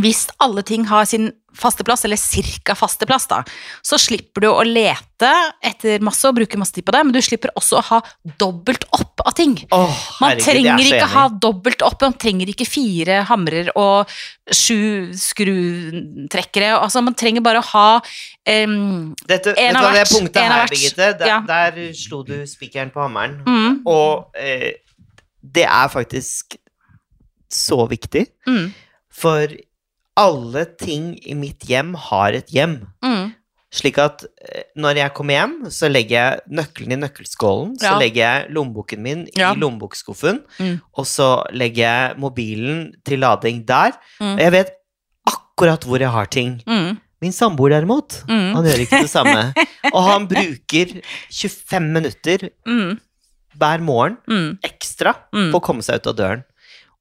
hvis 0.00 0.26
alle 0.42 0.64
ting 0.66 0.86
har 0.88 1.06
sin 1.08 1.30
faste 1.56 1.84
plass, 1.88 2.04
eller 2.04 2.20
cirka 2.20 2.74
faste 2.78 3.06
plass, 3.08 3.26
da, 3.30 3.42
så 3.82 3.98
slipper 4.00 4.44
du 4.44 4.48
å 4.52 4.62
lete 4.66 5.30
etter 5.64 6.02
masse 6.04 6.28
og 6.28 6.34
bruke 6.36 6.58
masse 6.60 6.74
tid 6.76 6.84
på 6.84 6.92
det, 6.92 7.00
men 7.08 7.14
du 7.16 7.20
slipper 7.24 7.48
også 7.56 7.78
å 7.80 7.84
ha 7.88 8.00
dobbelt 8.38 8.84
opp 8.92 9.22
av 9.24 9.32
ting. 9.38 9.54
Oh, 9.72 9.88
Man 10.20 10.34
herregud, 10.36 10.42
er 10.42 10.44
trenger 10.52 10.84
ikke 10.84 10.98
enig. 11.00 11.12
ha 11.14 11.24
dobbelt 11.46 11.82
opp, 11.88 12.02
man 12.04 12.16
trenger 12.20 12.52
ikke 12.52 12.66
fire 12.68 13.22
hamrer 13.30 13.70
og 13.80 14.12
sju 14.52 15.12
skrutrekkere. 15.16 16.74
Altså, 16.78 17.02
man 17.04 17.16
trenger 17.18 17.44
bare 17.44 17.62
å 17.62 17.66
ha 17.72 17.86
um, 17.98 19.14
Dette, 19.26 19.54
En 19.58 19.76
av 19.78 19.88
hvert. 19.90 19.96
det 20.02 20.04
punktet 20.12 20.42
en 20.42 20.52
her. 20.52 20.68
Birgitte, 20.70 21.08
der, 21.18 21.26
Ja. 21.32 21.40
der 21.46 21.80
slo 21.96 22.22
du 22.26 22.36
spikeren 22.46 22.92
på 22.94 23.00
hammeren. 23.02 23.40
mm, 23.46 23.80
Og 23.86 24.30
eh, 24.36 24.74
det 25.42 25.64
er 25.64 25.88
faktisk 25.88 26.56
så 27.50 27.86
viktig, 27.88 28.26
mm, 28.46 28.72
for 29.10 29.48
alle 30.16 30.64
ting 30.80 31.14
i 31.28 31.34
mitt 31.34 31.66
hjem 31.68 31.94
har 32.08 32.32
et 32.32 32.48
hjem. 32.54 32.80
mm, 33.04 33.32
Slik 33.76 33.98
at 33.98 34.22
eh, 34.40 34.62
når 34.78 34.96
jeg 34.96 35.12
kommer 35.12 35.34
hjem, 35.34 35.54
så 35.74 35.88
legger 35.90 36.16
jeg 36.16 36.40
nøkkelen 36.56 36.92
i 36.94 37.00
nøkkelskålen, 37.02 37.74
så 37.80 37.96
legger 38.00 38.22
jeg 38.22 38.50
lommeboken 38.54 39.02
min 39.02 39.24
Ja. 39.36 39.52
i 39.52 39.56
lommebokskuffen, 39.60 40.38
Mm. 40.58 40.80
og 40.96 41.04
så 41.04 41.44
legger 41.52 41.82
jeg 41.84 42.16
mobilen 42.18 42.94
til 43.04 43.18
lading 43.20 43.66
der. 43.66 43.92
Mm. 44.20 44.32
Og 44.34 44.38
jeg 44.40 44.52
vet 44.52 44.70
akkurat 45.26 45.84
hvor 45.84 45.98
jeg 46.00 46.08
har 46.10 46.26
ting. 46.26 46.62
mm, 46.66 46.98
Min 47.20 47.32
samboer 47.32 47.70
derimot, 47.70 48.22
Mm. 48.28 48.54
han 48.54 48.64
gjør 48.64 48.80
ikke 48.86 49.00
det 49.02 49.10
samme. 49.10 49.52
Og 49.94 50.02
han 50.04 50.26
bruker 50.28 51.02
25 51.32 51.92
minutter 51.92 52.50
Mm. 52.66 53.00
hver 53.58 53.80
morgen 53.80 54.58
ekstra 54.62 55.14
på 55.32 55.52
å 55.56 55.62
komme 55.62 55.82
seg 55.82 55.96
ut 55.96 56.06
av 56.06 56.16
døren. 56.16 56.44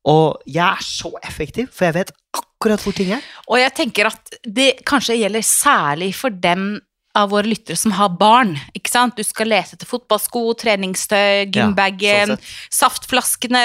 Og 0.05 0.41
jeg 0.47 0.63
er 0.65 0.81
så 0.81 1.11
effektiv, 1.23 1.69
for 1.71 1.85
jeg 1.85 1.93
vet 1.93 2.11
akkurat 2.33 2.43
hvor 2.59 2.95
ting 2.95 3.11
er. 3.15 3.23
Og 3.49 3.59
jeg 3.59 3.73
tenker 3.77 4.09
at 4.09 4.37
det 4.43 4.71
kanskje 4.87 5.19
gjelder 5.19 5.45
særlig 5.45 6.13
for 6.17 6.29
dem 6.29 6.75
av 7.15 7.31
våre 7.31 7.47
lyttere 7.47 7.79
som 7.79 7.93
har 7.95 8.15
barn. 8.19 8.55
ikke 8.75 8.91
sant? 8.91 9.15
Du 9.15 9.23
skal 9.23 9.49
lese 9.51 9.77
etter 9.77 9.87
fotballsko, 9.87 10.53
treningstøy, 10.59 11.47
gymbagen, 11.53 12.35
sånn 12.35 12.49
saftflaskene, 12.75 13.61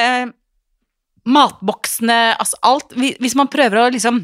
matboksene, 1.26 2.20
altså 2.38 2.60
alt. 2.66 2.94
Hvis 2.94 3.36
man 3.38 3.50
prøver 3.50 3.82
å 3.82 3.88
liksom 3.94 4.22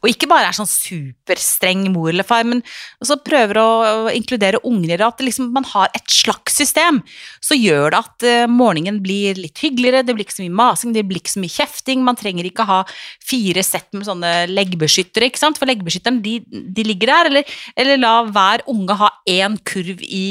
og 0.00 0.10
ikke 0.10 0.28
bare 0.30 0.50
er 0.50 0.56
sånn 0.56 0.68
superstreng 0.68 1.86
mor 1.94 2.10
eller 2.12 2.26
far, 2.26 2.46
men 2.48 2.62
også 3.02 3.18
prøver 3.26 3.60
å 3.60 3.68
inkludere 4.14 4.62
unger 4.66 4.94
i 4.94 4.98
det, 4.98 5.06
at 5.06 5.22
liksom, 5.24 5.50
man 5.54 5.66
har 5.72 5.90
et 5.96 6.12
slags 6.12 6.58
system, 6.60 7.00
så 7.44 7.58
gjør 7.58 7.94
det 7.94 8.00
at 8.00 8.26
eh, 8.28 8.50
morgenen 8.50 9.00
blir 9.04 9.38
litt 9.38 9.62
hyggeligere, 9.62 10.04
det 10.06 10.16
blir 10.16 10.26
ikke 10.26 10.38
så 10.38 10.44
mye 10.46 10.58
masing, 10.60 10.94
det 10.96 11.04
blir 11.08 11.22
ikke 11.22 11.34
så 11.34 11.42
mye 11.42 11.54
kjefting, 11.54 12.04
man 12.06 12.18
trenger 12.18 12.48
ikke 12.48 12.68
ha 12.68 12.80
fire 13.24 13.64
sett 13.66 13.90
med 13.96 14.06
sånne 14.08 14.32
leggbeskyttere, 14.52 15.30
ikke 15.30 15.42
sant, 15.42 15.60
for 15.60 15.70
leggbeskytteren, 15.70 16.20
de, 16.24 16.38
de 16.46 16.86
ligger 16.86 17.12
der, 17.12 17.32
eller, 17.32 17.56
eller 17.78 18.02
la 18.02 18.14
hver 18.28 18.64
unge 18.70 18.98
ha 18.98 19.12
én 19.28 19.58
kurv 19.68 20.02
i 20.04 20.24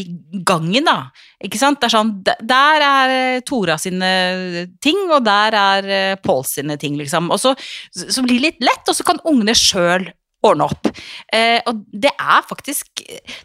gangen, 0.47 0.88
da, 0.88 1.10
ikke 1.43 1.60
sant, 1.62 1.84
er 1.86 1.93
sånn, 1.93 2.13
der 2.26 2.84
er 2.84 3.12
eh, 3.13 3.39
Tora 3.45 3.78
sine 3.82 4.67
ting, 4.82 5.04
og 5.12 5.21
der 5.26 5.58
er 5.58 5.89
eh, 5.93 6.15
Pål 6.23 6.45
sine 6.50 6.78
ting, 6.82 6.97
liksom, 6.97 7.30
og 7.34 7.41
så, 7.41 7.54
så 7.93 8.23
blir 8.26 8.39
det 8.39 8.45
litt 8.47 8.65
lett, 8.65 8.88
og 8.89 8.97
så 8.97 9.06
kan 9.06 9.21
ungene 9.28 9.54
sjøl 9.58 10.10
ordne 10.51 10.67
opp. 10.67 10.88
Eh, 11.33 11.60
og 11.67 11.83
det 11.93 12.12
er 12.17 12.41
faktisk 12.47 12.86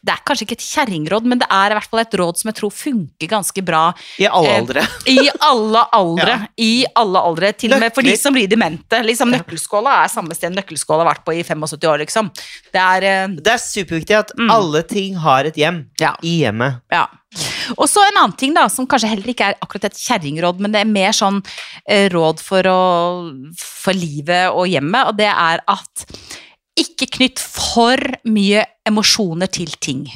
Det 0.02 0.12
er 0.12 0.20
kanskje 0.26 0.46
ikke 0.46 0.56
et 0.58 0.64
kjerringråd, 0.66 1.24
men 1.28 1.38
det 1.42 1.48
er 1.50 1.70
i 1.72 1.76
hvert 1.76 1.90
fall 1.90 2.00
et 2.02 2.14
råd 2.18 2.38
som 2.40 2.48
jeg 2.50 2.56
tror 2.60 2.72
funker 2.74 3.28
ganske 3.30 3.62
bra 3.64 3.82
I 4.18 4.26
alle 4.26 4.48
Eh, 4.52 4.58
aldre. 4.62 4.86
i 5.06 5.18
alle 5.40 5.84
aldre. 5.92 6.32
Ja. 6.42 6.48
I 6.62 6.84
alle 6.96 7.18
aldre, 7.20 7.52
til 7.58 7.72
og 7.74 7.80
med 7.80 7.94
for 7.94 8.02
de 8.06 8.14
som 8.16 8.32
blir 8.34 8.48
demente. 8.48 8.98
Liksom, 9.04 9.30
nøkkelskåla 9.34 10.02
er 10.04 10.08
samme 10.12 10.34
sted 10.34 10.54
nøkkelskåla 10.56 11.04
har 11.04 11.10
vært 11.14 11.24
på 11.26 11.34
i 11.36 11.42
75 11.44 11.86
år, 11.90 11.98
liksom. 12.04 12.30
Det 12.72 12.80
er 12.82 13.02
eh, 13.08 13.26
Det 13.38 13.52
er 13.54 13.58
superviktig 13.62 14.16
at 14.18 14.32
Mm. 14.38 14.50
alle 14.50 14.82
ting 14.88 15.14
har 15.20 15.44
et 15.44 15.54
hjem 15.56 15.84
Ja. 16.00 16.14
i 16.22 16.40
hjemmet. 16.42 16.80
Ja. 16.90 17.06
Og 17.78 17.86
så 17.88 18.02
en 18.04 18.16
annen 18.20 18.36
ting 18.36 18.52
da, 18.54 18.66
som 18.68 18.86
kanskje 18.86 19.08
heller 19.08 19.28
ikke 19.32 19.46
er 19.50 19.54
akkurat 19.62 19.84
et 19.88 19.96
kjerringråd, 19.96 20.58
men 20.60 20.72
det 20.72 20.80
er 20.82 20.90
mer 20.90 21.12
sånn 21.16 21.38
eh, 21.88 22.08
råd 22.12 22.40
for, 22.40 22.62
å, 22.68 23.32
for 23.56 23.92
livet 23.96 24.50
og 24.52 24.66
hjemmet, 24.68 25.06
og 25.08 25.16
det 25.16 25.30
er 25.32 25.62
at 25.66 26.04
ikke 26.78 27.06
knytt 27.18 27.38
for 27.42 28.00
mye 28.24 28.64
emosjoner 28.88 29.50
til 29.52 29.72
ting. 29.84 30.06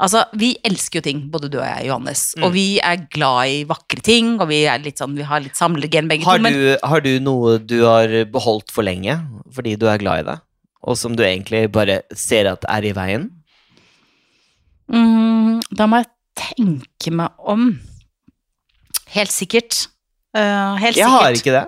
Altså, 0.00 0.24
vi 0.34 0.56
elsker 0.66 0.98
jo 0.98 1.04
ting, 1.06 1.18
både 1.30 1.46
du 1.52 1.58
og 1.60 1.66
jeg, 1.68 1.86
Johannes, 1.86 2.22
Mm. 2.36 2.42
og 2.42 2.52
vi 2.56 2.80
er 2.82 3.04
glad 3.14 3.46
i 3.52 3.60
vakre 3.68 4.00
ting, 4.02 4.40
og 4.40 4.48
vi, 4.50 4.64
litt 4.82 4.98
sånn, 4.98 5.14
vi 5.14 5.22
har 5.22 5.40
litt 5.44 5.54
samlergen 5.54 6.08
begge 6.10 6.24
Har 6.26 6.38
to, 6.38 6.42
men 6.42 6.52
du, 6.52 6.64
har 6.82 7.00
du 7.04 7.12
noe 7.20 7.58
du 7.62 7.76
har 7.84 8.08
beholdt 8.26 8.72
for 8.74 8.82
lenge 8.82 9.14
fordi 9.54 9.76
du 9.78 9.86
er 9.86 9.98
glad 10.02 10.24
i 10.24 10.26
det, 10.32 10.38
og 10.82 10.96
som 10.98 11.14
du 11.14 11.22
egentlig 11.22 11.70
bare 11.70 12.00
ser 12.12 12.50
at 12.50 12.64
er 12.68 12.82
i 12.90 12.92
veien? 12.96 13.30
Mm, 14.90 15.60
da 15.70 15.86
må 15.88 16.02
jeg 16.02 16.10
tenke 16.36 17.12
meg 17.14 17.30
om. 17.38 17.68
Helt 19.14 19.30
sikkert. 19.32 19.86
Uh, 20.34 20.74
helt 20.82 20.96
Jeg 20.98 21.06
sikkert. 21.06 21.22
har 21.22 21.38
ikke 21.38 21.54
det. 21.54 21.64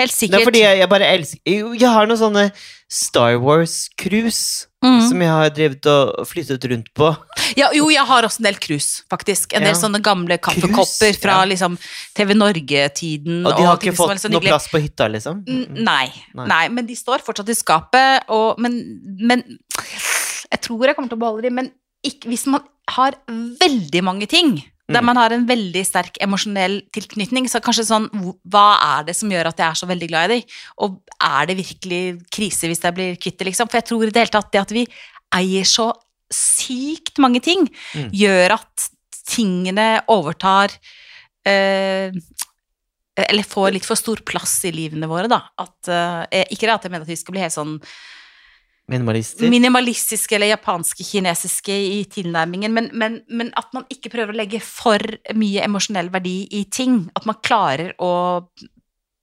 Helt 0.00 0.16
sikkert. 0.16 0.40
er 0.40 0.48
fordi 0.48 0.64
jeg, 0.64 0.80
jeg 0.82 0.90
bare 0.90 1.12
elsker 1.14 1.78
jeg 1.80 1.94
har 1.94 2.08
noen 2.10 2.20
sånne 2.20 2.48
Star 2.90 3.38
Wars-cruise 3.38 4.66
Mm. 4.80 5.00
som 5.10 5.20
jeg 5.20 5.28
har 5.28 5.50
drevet 5.52 5.86
og 5.92 6.24
flyttet 6.24 6.64
rundt 6.70 6.86
på. 6.96 7.10
Ja, 7.52 7.66
jo, 7.76 7.90
jeg 7.92 8.00
har 8.08 8.24
også 8.24 8.40
en 8.40 8.46
del 8.48 8.56
krus, 8.64 9.02
faktisk. 9.12 9.52
En 9.52 9.66
del 9.66 9.74
sånne 9.76 10.00
gamle 10.00 10.38
kaffekopper 10.40 11.18
fra 11.20 11.34
ja. 11.42 11.48
liksom 11.50 11.76
TV 12.16 12.32
Norge-tiden. 12.32 13.42
Og 13.44 13.58
de 13.58 13.66
har 13.66 13.74
og 13.74 13.84
ikke 13.84 13.92
fått 13.98 14.22
sånn 14.22 14.32
noe 14.32 14.40
plass 14.40 14.70
på 14.72 14.80
hytta, 14.80 15.10
liksom? 15.12 15.42
Mm. 15.44 15.82
Nei, 15.84 16.06
Nei. 16.32 16.46
nei, 16.48 16.62
men 16.72 16.88
de 16.88 16.96
står 16.96 17.20
fortsatt 17.26 17.52
i 17.52 17.58
skapet, 17.58 18.24
og, 18.32 18.56
men, 18.62 18.80
men 19.20 19.44
Jeg 20.48 20.64
tror 20.64 20.88
jeg 20.88 20.96
kommer 20.96 21.12
til 21.12 21.20
å 21.20 21.24
beholde 21.26 21.44
dem, 21.44 21.60
men 21.60 21.68
ikke, 22.00 22.30
hvis 22.32 22.46
man 22.48 22.64
har 22.96 23.20
veldig 23.28 24.02
mange 24.06 24.26
ting, 24.32 24.56
der 24.90 25.00
Mm. 25.00 25.06
man 25.06 25.16
har 25.16 25.32
en 25.32 25.46
veldig 25.46 25.82
sterk 25.86 26.16
emosjonell 26.20 26.80
tilknytning, 26.92 27.46
så 27.48 27.60
kanskje 27.62 27.86
sånn 27.86 28.08
Hva 28.48 28.98
er 29.00 29.04
det 29.06 29.14
som 29.16 29.30
gjør 29.30 29.46
at 29.52 29.56
jeg 29.56 29.68
er 29.70 29.78
så 29.78 29.86
veldig 29.86 30.08
glad 30.08 30.30
i 30.30 30.34
deg? 30.34 30.50
Og 30.78 31.00
er 31.20 31.46
det 31.46 31.56
virkelig 31.56 32.02
krise 32.30 32.66
hvis 32.68 32.82
jeg 32.82 32.94
blir 32.94 33.16
kvitt 33.16 33.38
det, 33.38 33.46
liksom? 33.46 33.68
For 33.70 33.78
jeg 33.78 33.86
tror 33.86 34.02
i 34.06 34.10
det 34.10 34.22
hele 34.24 34.34
tatt 34.34 34.50
det 34.52 34.60
at 34.60 34.70
vi 34.74 34.86
eier 35.32 35.64
så 35.64 35.92
sykt 36.30 37.18
mange 37.18 37.40
ting, 37.42 37.68
Mm. 37.94 38.10
gjør 38.12 38.50
at 38.58 38.90
tingene 39.26 40.02
overtar 40.08 40.70
eh, 41.46 42.10
eller 43.16 43.42
får 43.44 43.72
litt 43.74 43.84
for 43.84 43.96
stor 43.98 44.16
plass 44.24 44.64
i 44.64 44.72
livene 44.72 45.08
våre, 45.08 45.28
da. 45.28 45.42
At, 45.58 45.88
eh, 45.88 46.44
ikke 46.50 46.66
det 46.68 46.74
at 46.74 46.82
jeg 46.84 46.90
mener 46.92 47.02
at 47.02 47.08
vi 47.08 47.16
skal 47.16 47.32
bli 47.32 47.40
helt 47.42 47.52
sånn 47.54 47.80
Minimalister? 48.90 49.46
minimalistiske 49.50 50.34
eller 50.34 50.50
japanske, 50.50 51.04
kinesiske 51.06 51.70
i 51.70 52.00
tilnærmingen, 52.10 52.72
men, 52.74 52.88
men, 52.92 53.20
men 53.28 53.52
at 53.58 53.70
man 53.76 53.86
ikke 53.92 54.10
prøver 54.10 54.34
å 54.34 54.40
legge 54.40 54.58
for 54.64 54.98
mye 55.38 55.62
emosjonell 55.62 56.10
verdi 56.10 56.48
i 56.58 56.64
ting. 56.74 57.04
At 57.14 57.28
man 57.30 57.38
klarer 57.46 57.92
å 58.02 58.10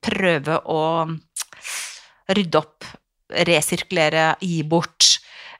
prøve 0.08 0.62
å 0.72 0.82
rydde 2.38 2.60
opp, 2.62 2.88
resirkulere, 3.48 4.36
gi 4.42 4.62
bort. 4.64 5.18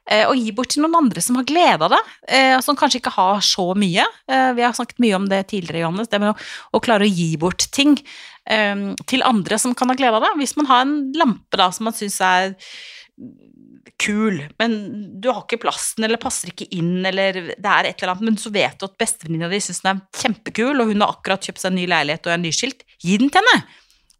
eh, 0.10 0.24
Og 0.30 0.38
gi 0.40 0.52
bort 0.56 0.70
til 0.72 0.86
noen 0.86 0.96
andre 1.02 1.22
som 1.24 1.36
har 1.36 1.44
glede 1.48 1.84
av 1.84 1.92
det, 1.92 2.00
eh, 2.32 2.56
og 2.56 2.64
som 2.64 2.78
kanskje 2.80 3.02
ikke 3.02 3.16
har 3.18 3.42
så 3.44 3.74
mye. 3.76 4.06
Eh, 4.32 4.54
Vi 4.56 4.64
har 4.64 4.72
snakket 4.74 5.00
mye 5.04 5.16
om 5.16 5.28
det 5.28 5.48
tidligere, 5.52 5.84
Johannes, 5.84 6.08
det 6.08 6.22
med 6.24 6.32
å, 6.32 6.38
å 6.74 6.80
klare 6.80 7.04
å 7.04 7.12
gi 7.12 7.36
bort 7.38 7.68
ting 7.72 7.98
til 8.48 9.24
andre 9.28 9.58
som 9.60 9.74
kan 9.76 9.90
ha 9.92 9.96
glede 10.00 10.16
av 10.16 10.24
det. 10.24 10.30
Hvis 10.40 10.56
man 10.56 10.70
har 10.70 10.86
en 10.86 11.12
lampe 11.20 11.58
da 11.60 11.66
som 11.76 11.84
man 11.84 11.92
syns 11.94 12.22
er 12.24 12.54
kul, 13.98 14.38
men 14.62 14.74
du 15.22 15.30
har 15.32 15.42
ikke 15.46 15.60
plassen, 15.64 16.04
eller 16.06 16.20
passer 16.22 16.52
ikke 16.52 16.68
inn, 16.78 17.00
eller 17.08 17.40
det 17.58 17.72
er 17.72 17.90
et 17.90 18.02
eller 18.04 18.14
annet, 18.14 18.28
men 18.30 18.38
så 18.42 18.52
vet 18.54 18.78
du 18.78 18.86
at 18.86 18.98
bestevenninna 19.00 19.50
di 19.52 19.60
syns 19.64 19.82
den 19.86 19.96
er 19.96 20.22
kjempekul, 20.22 20.84
og 20.84 20.92
hun 20.92 21.02
har 21.02 21.16
akkurat 21.16 21.48
kjøpt 21.48 21.64
seg 21.64 21.72
en 21.74 21.80
ny 21.80 21.88
leilighet 21.90 22.30
og 22.30 22.36
er 22.36 22.44
nyskilt. 22.44 22.86
Gi 23.04 23.18
den 23.22 23.32
til 23.34 23.42
henne! 23.42 23.66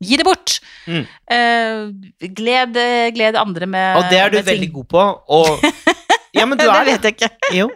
Gi 0.08 0.18
det 0.20 0.26
bort! 0.28 0.58
Mm. 0.86 1.06
Uh, 1.34 2.28
gled, 2.38 2.78
gled 3.18 3.38
andre 3.42 3.66
med 3.70 3.98
Og 3.98 4.10
det 4.12 4.20
er 4.22 4.30
du 4.34 4.38
ting. 4.38 4.50
veldig 4.52 4.72
god 4.76 4.90
på. 4.94 5.06
Og 5.38 5.48
Ja, 6.38 6.46
men 6.46 6.58
du 6.60 6.66
det 6.66 6.70
er 6.74 6.86
det. 6.86 6.94
vet 6.94 7.08
jeg 7.08 7.16
ikke. 7.18 7.32
Jo. 7.58 7.70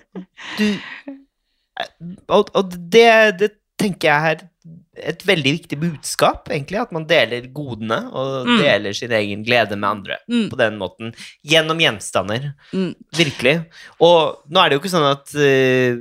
Du 0.59 0.67
Og, 2.29 2.49
og 2.53 2.75
det, 2.93 3.07
det 3.39 3.49
tenker 3.79 4.07
jeg 4.09 4.21
er 4.31 4.37
et 5.11 5.21
veldig 5.25 5.51
viktig 5.57 5.77
budskap, 5.81 6.49
egentlig. 6.53 6.79
At 6.81 6.91
man 6.91 7.05
deler 7.09 7.47
godene, 7.53 8.11
og 8.13 8.45
Mm. 8.47 8.57
deler 8.61 8.93
sin 8.93 9.11
egen 9.11 9.43
glede 9.43 9.75
med 9.77 9.89
andre 9.89 10.17
Mm. 10.29 10.49
på 10.49 10.55
den 10.57 10.77
måten. 10.77 11.13
Gjennom 11.43 11.77
gjenstander. 11.79 12.53
Mm. 12.73 12.95
Virkelig. 13.15 13.65
Og 13.99 14.37
nå 14.49 14.59
er 14.59 14.69
det 14.69 14.75
jo 14.77 14.81
ikke 14.81 14.97
sånn 14.97 15.11
at 15.11 15.35
uh, 15.35 15.97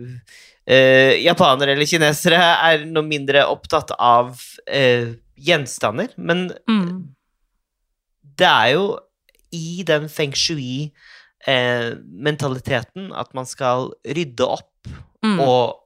uh, 0.68 1.12
japanere 1.24 1.70
eller 1.72 1.86
kinesere 1.86 2.36
er 2.36 2.84
noe 2.84 3.02
mindre 3.02 3.46
opptatt 3.48 3.90
av 3.98 4.28
uh, 4.68 5.14
gjenstander, 5.38 6.08
men 6.18 6.52
Mm. 6.68 7.08
det 8.36 8.46
er 8.46 8.72
jo 8.74 8.98
i 9.52 9.82
den 9.82 10.08
feng 10.08 10.32
shui-mentaliteten 10.32 13.12
at 13.16 13.34
man 13.34 13.44
skal 13.46 13.92
rydde 14.04 14.40
opp 14.46 14.66
Mm. 15.22 15.40
og 15.40 15.76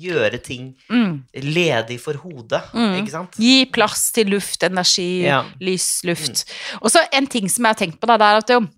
gjøre 0.00 0.40
ting 0.42 0.74
Mm. 0.90 1.22
ledig 1.34 2.00
for 2.00 2.14
hodet, 2.14 2.62
Mm. 2.74 2.94
ikke 3.02 3.10
sant? 3.10 3.36
Gi 3.38 3.64
plass 3.66 4.10
til 4.12 4.26
luft, 4.30 4.62
energi, 4.62 5.22
Ja. 5.24 5.42
Mm. 5.42 5.52
lys, 5.60 5.88
luft. 6.04 6.44
Og 6.82 6.90
så 6.90 7.06
en 7.12 7.26
ting 7.26 7.48
som 7.48 7.64
jeg 7.64 7.74
har 7.76 7.86
tenkt 7.86 8.00
på, 8.00 8.06
da, 8.06 8.16
det 8.16 8.24
er 8.26 8.36
at 8.36 8.46
det 8.46 8.56
er 8.56 8.60
jo, 8.60 8.68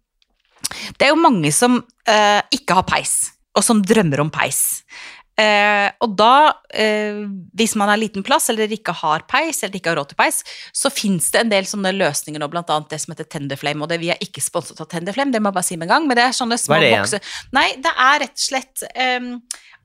det 0.99 1.03
er 1.07 1.09
jo 1.15 1.23
mange 1.23 1.53
som 1.53 1.83
eh, 2.07 2.43
ikke 2.53 2.75
har 2.75 2.83
peis, 2.85 3.33
og 3.57 3.65
som 3.65 3.83
drømmer 3.83 4.21
om 4.21 4.31
peis. 4.31 4.83
Eh, 5.37 5.91
og 6.01 6.15
da, 6.17 6.57
eh, 6.73 7.19
hvis 7.57 7.77
man 7.77 7.91
har 7.93 8.01
liten 8.01 8.25
plass, 8.25 8.49
eller 8.53 8.73
ikke 8.73 8.95
har 9.03 9.27
peis, 9.29 9.63
eller 9.63 9.77
ikke 9.77 9.93
har 9.93 10.01
råd 10.01 10.13
til 10.13 10.21
peis, 10.21 10.43
så 10.73 10.93
fins 10.93 11.29
det 11.35 11.43
en 11.43 11.53
del 11.53 11.69
sånne 11.69 11.93
løsninger 11.97 12.41
nå, 12.41 12.49
blant 12.53 12.73
annet 12.73 12.95
det 12.95 13.03
som 13.03 13.13
heter 13.13 13.29
Tenderflame, 13.29 13.85
og 13.85 13.93
det 13.93 14.01
vi 14.01 14.11
er 14.15 14.23
ikke 14.25 14.45
sponset 14.45 14.81
av 14.81 14.89
Tenderflame, 14.93 15.35
det 15.35 15.43
må 15.45 15.53
jeg 15.53 15.59
bare 15.59 15.69
si 15.69 15.77
med 15.77 15.91
en 15.91 15.95
gang, 15.97 16.09
men 16.09 16.19
det 16.19 16.25
er 16.25 16.37
sånne 16.37 16.61
små 16.61 16.81
er 16.81 16.89
bokser. 16.97 17.33
Nei, 17.57 17.69
det 17.85 17.93
er 17.93 18.21
rett 18.25 18.37
og 18.37 18.47
slett 18.47 18.87
eh, 18.95 19.33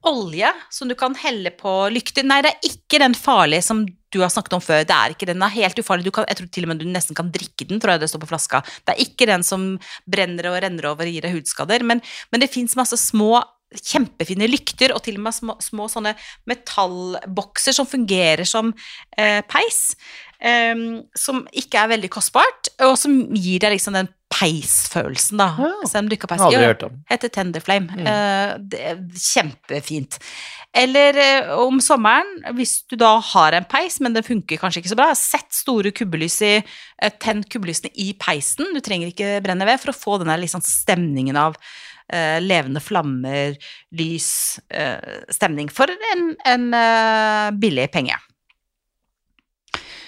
olje 0.07 0.51
som 0.73 0.89
du 0.89 0.95
kan 0.97 1.15
helle 1.19 1.51
på 1.53 1.73
lykter. 1.93 2.25
Nei, 2.25 2.41
det 2.45 2.55
er 2.55 2.71
ikke 2.71 3.01
den 3.03 3.17
farlige 3.17 3.65
som 3.65 3.83
du 4.11 4.19
har 4.19 4.31
snakket 4.33 4.55
om 4.57 4.63
før. 4.63 4.83
Det 4.87 4.95
er 4.95 5.13
ikke 5.13 5.27
den, 5.29 5.39
den 5.39 5.47
er 5.47 5.53
helt 5.55 5.79
ufarlig. 5.79 6.07
Du 6.07 6.13
kan, 6.15 6.25
jeg 6.27 6.39
tror 6.39 6.49
til 6.51 6.65
og 6.65 6.71
med 6.71 6.81
du 6.81 6.87
nesten 6.89 7.17
kan 7.17 7.31
drikke 7.31 7.67
den, 7.69 7.79
tror 7.79 7.95
jeg 7.95 8.03
det 8.03 8.11
står 8.11 8.23
på 8.23 8.31
flaska. 8.31 8.63
Det 8.87 8.95
er 8.95 9.03
ikke 9.03 9.27
den 9.29 9.45
som 9.47 9.73
brenner 10.09 10.49
og 10.51 10.59
renner 10.63 10.89
over 10.91 11.07
og 11.07 11.15
gir 11.15 11.27
deg 11.27 11.35
hudskader, 11.37 11.85
men, 11.87 12.03
men 12.31 12.43
det 12.43 12.51
fins 12.51 12.75
masse 12.79 12.99
små 12.99 13.35
kjempefine 13.79 14.49
lykter, 14.51 14.93
og 14.95 15.03
til 15.05 15.19
og 15.19 15.25
med 15.27 15.36
små, 15.36 15.57
små 15.63 15.88
sånne 15.91 16.15
metallbokser 16.49 17.75
som 17.75 17.88
fungerer 17.89 18.47
som 18.47 18.73
eh, 19.17 19.39
peis. 19.47 19.95
em, 20.41 21.03
som 21.13 21.43
ikke 21.53 21.77
er 21.77 21.91
veldig 21.93 22.10
kostbart, 22.10 22.71
og 22.81 22.95
som 22.97 23.13
gir 23.38 23.62
deg 23.62 23.75
liksom 23.75 23.93
den 23.93 24.10
peisfølelsen, 24.31 25.41
da. 25.41 25.49
Ja. 25.60 25.69
Selv 25.89 26.05
om 26.05 26.10
du 26.10 26.15
ikke 26.15 26.27
har 26.27 26.34
peis. 26.34 26.45
Aldri 26.47 26.69
hørt 26.71 26.86
om. 26.88 26.97
Heter 27.12 27.31
Tender 27.34 27.63
Flame. 27.63 27.91
Mm. 27.93 28.07
Eh, 28.10 28.53
det 28.71 28.81
er 28.91 29.01
kjempefint. 29.27 30.17
Eller 30.71 31.19
eh, 31.19 31.51
om 31.60 31.81
sommeren, 31.84 32.29
hvis 32.55 32.77
du 32.88 32.95
da 32.99 33.17
har 33.34 33.57
en 33.57 33.67
peis, 33.69 33.99
men 34.03 34.15
den 34.15 34.25
funker 34.25 34.62
kanskje 34.62 34.81
ikke 34.81 34.93
så 34.93 34.99
bra, 34.99 35.10
sett 35.19 35.51
store 35.55 35.91
kubbelys 35.95 36.39
i 36.47 36.53
eh, 36.57 37.12
Tenn 37.19 37.43
kubbelysene 37.43 37.91
i 37.99 38.13
peisen. 38.19 38.71
Du 38.71 38.79
trenger 38.84 39.12
ikke 39.12 39.41
brenne 39.43 39.67
ved 39.67 39.81
for 39.84 39.91
å 39.91 39.97
få 39.97 40.19
den 40.21 40.31
der 40.31 40.41
liksom 40.41 40.63
stemningen 40.63 41.39
av 41.39 41.60
eh, 42.12 42.38
levende 42.43 42.82
flammer, 42.84 43.56
lys, 43.97 44.60
eh, 44.69 45.21
stemning. 45.34 45.69
For 45.74 45.89
en, 46.13 46.36
en 46.45 46.67
eh, 46.78 47.47
billig 47.62 47.88
penge. 47.93 48.17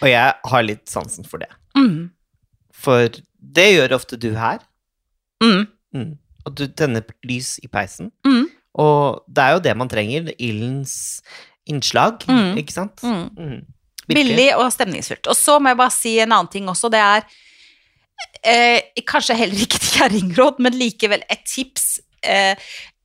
Og 0.04 0.10
jeg 0.12 0.34
har 0.52 0.66
litt 0.68 0.90
sansen 0.92 1.26
for 1.28 1.44
det. 1.44 1.50
Mm. 1.78 2.10
For 2.84 3.08
det 3.54 3.70
gjør 3.74 3.96
ofte 3.96 4.20
du 4.20 4.34
her. 4.36 4.60
Mm. 5.44 5.64
Mm. 5.96 6.12
Og 6.44 6.56
du 6.60 6.66
tenner 6.76 7.06
lys 7.28 7.56
i 7.64 7.70
peisen. 7.72 8.12
Mm. 8.28 8.50
Og 8.84 9.22
det 9.32 9.44
er 9.46 9.56
jo 9.56 9.64
det 9.64 9.76
man 9.80 9.92
trenger. 9.92 10.34
Ildens 10.42 11.22
innslag, 11.70 12.26
Mm. 12.28 12.58
ikke 12.60 12.76
sant? 12.76 13.04
Mm. 13.04 13.62
Billig 14.12 14.50
og 14.58 14.68
stemningsfullt. 14.76 15.30
Og 15.32 15.38
så 15.40 15.60
må 15.64 15.72
jeg 15.72 15.80
bare 15.80 15.96
si 15.96 16.18
en 16.20 16.34
annen 16.36 16.52
ting 16.52 16.68
også. 16.68 16.90
Det 16.92 17.00
er 17.00 17.24
eh, 18.44 18.80
kanskje 19.08 19.38
heller 19.38 19.66
ikke 19.66 19.80
et 19.80 19.92
kjerringråd, 19.98 20.60
men 20.64 20.78
likevel 20.78 21.24
et 21.32 21.46
tips 21.50 21.98
eh, 22.26 22.56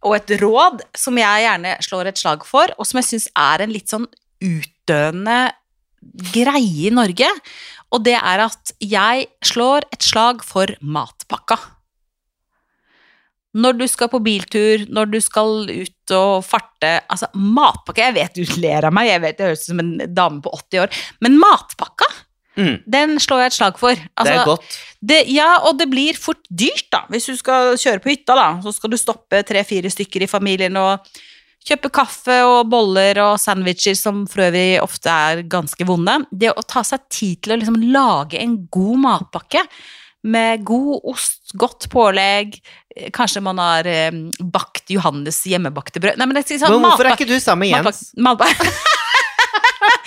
og 0.07 0.18
et 0.18 0.35
råd 0.42 0.85
som 0.97 1.18
jeg 1.18 1.44
gjerne 1.44 1.77
slår 1.85 2.11
et 2.11 2.21
slag 2.21 2.44
for, 2.47 2.71
og 2.79 2.87
som 2.87 3.01
jeg 3.01 3.11
syns 3.12 3.31
er 3.35 3.64
en 3.64 3.75
litt 3.75 3.90
sånn 3.90 4.07
utdøende 4.44 5.40
greie 6.35 6.88
i 6.88 6.94
Norge. 6.94 7.31
Og 7.94 8.05
det 8.05 8.14
er 8.18 8.44
at 8.44 8.73
jeg 8.85 9.27
slår 9.44 9.88
et 9.94 10.05
slag 10.05 10.44
for 10.47 10.71
matpakka. 10.85 11.59
Når 13.59 13.79
du 13.81 13.87
skal 13.88 14.11
på 14.12 14.21
biltur, 14.23 14.85
når 14.92 15.09
du 15.11 15.18
skal 15.25 15.64
ut 15.66 16.12
og 16.14 16.44
farte 16.44 16.90
Altså, 17.09 17.31
matpakke 17.33 18.05
Jeg 18.05 18.14
vet 18.14 18.37
du 18.37 18.61
ler 18.61 18.85
av 18.85 18.92
meg, 18.94 19.09
jeg 19.09 19.23
vet 19.25 19.40
jeg 19.40 19.49
høres 19.49 19.62
ut 19.64 19.71
som 19.71 19.81
en 19.83 19.94
dame 20.14 20.42
på 20.44 20.53
80 20.53 20.83
år, 20.85 20.99
men 21.25 21.38
matpakka, 21.40 22.07
Mm. 22.59 22.77
den 22.90 23.16
slår 23.23 23.44
jeg 23.44 23.53
et 23.53 23.59
slag 23.61 23.79
for. 23.79 23.94
det 23.94 24.11
Altså, 24.18 24.35
er 24.35 24.44
godt. 24.49 24.77
det, 25.01 25.21
ja, 25.31 25.49
og 25.62 25.79
det 25.79 25.88
blir 25.92 26.18
fort 26.18 26.42
dyrt, 26.51 26.88
da. 26.90 27.05
Hvis 27.09 27.27
du 27.31 27.37
skal 27.38 27.77
kjøre 27.79 28.03
på 28.03 28.11
hytta, 28.11 28.35
da, 28.35 28.49
så 28.64 28.73
skal 28.75 28.90
du 28.90 28.99
stoppe 28.99 29.44
tre-fire 29.47 29.90
stykker 29.94 30.27
i 30.27 30.31
familien 30.31 30.77
og 30.81 31.07
kjøpe 31.68 31.90
kaffe 31.92 32.37
og 32.49 32.68
boller 32.71 33.18
og 33.21 33.37
sandwicher, 33.42 33.94
som 33.99 34.23
for 34.31 34.47
øvrig 34.49 34.81
ofte 34.83 35.11
er 35.12 35.42
ganske 35.51 35.85
vonde. 35.87 36.18
Det 36.33 36.51
å 36.55 36.62
ta 36.66 36.83
seg 36.87 37.07
tid 37.12 37.42
til 37.44 37.53
å 37.55 37.59
liksom 37.61 37.79
lage 37.92 38.40
en 38.40 38.55
god 38.73 38.99
matpakke 39.05 39.62
med 40.29 40.64
god 40.66 41.05
ost, 41.12 41.53
godt 41.55 41.87
pålegg, 41.92 42.57
eh, 42.97 43.11
kanskje 43.14 43.42
man 43.44 43.61
har 43.62 43.87
eh, 43.87 44.11
bakt 44.42 44.90
Johannes 44.90 45.44
hjemmebakte 45.47 46.01
brød 46.03 46.18
Nei, 46.18 46.27
men 46.27 46.35
det, 46.40 46.42
sånn, 46.59 46.73
Men 46.75 46.88
hvorfor 46.88 47.07
er 47.07 47.14
ikke 47.14 47.29
du 47.31 47.38
sammen 47.38 47.68
med 47.68 47.85
Jens? 47.85 48.09
Matpakke, 48.16 48.57
matpak- 48.66 48.97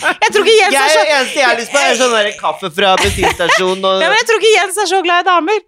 jeg 0.02 0.34
tror 0.34 0.46
ikke 0.46 0.58
Jens 0.58 0.76
Jeg, 0.76 0.84
er 0.84 0.94
så 0.96 1.04
eneste 1.16 1.40
jeg 1.40 1.48
har 1.48 1.58
lyst 1.60 1.72
på, 1.74 1.82
er 1.82 1.98
sånn 2.00 2.16
der 2.16 2.30
kaffe 2.40 2.72
fra 2.76 2.94
bensinstasjonen 3.02 3.86
og 3.90 4.02
ja, 4.04 4.10
men 4.12 4.18
jeg 4.22 4.28
tror 4.30 4.42
ikke 4.42 4.54
Jens 4.58 4.80
er 4.86 4.90
så 4.92 5.02
glad 5.06 5.24
i 5.24 5.30
damer. 5.30 5.62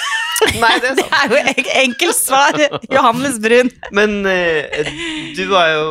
Nei, 0.60 0.74
det 0.82 0.90
er 0.90 0.96
Det 1.00 1.08
er 1.10 1.34
jo 1.34 1.40
en- 1.40 1.72
enkelt 1.84 2.16
svar. 2.16 2.56
Johannes 2.90 3.36
Brun. 3.44 3.68
Men 3.96 4.20
uh, 4.24 4.94
du 5.36 5.42
var 5.52 5.72
jo 5.74 5.88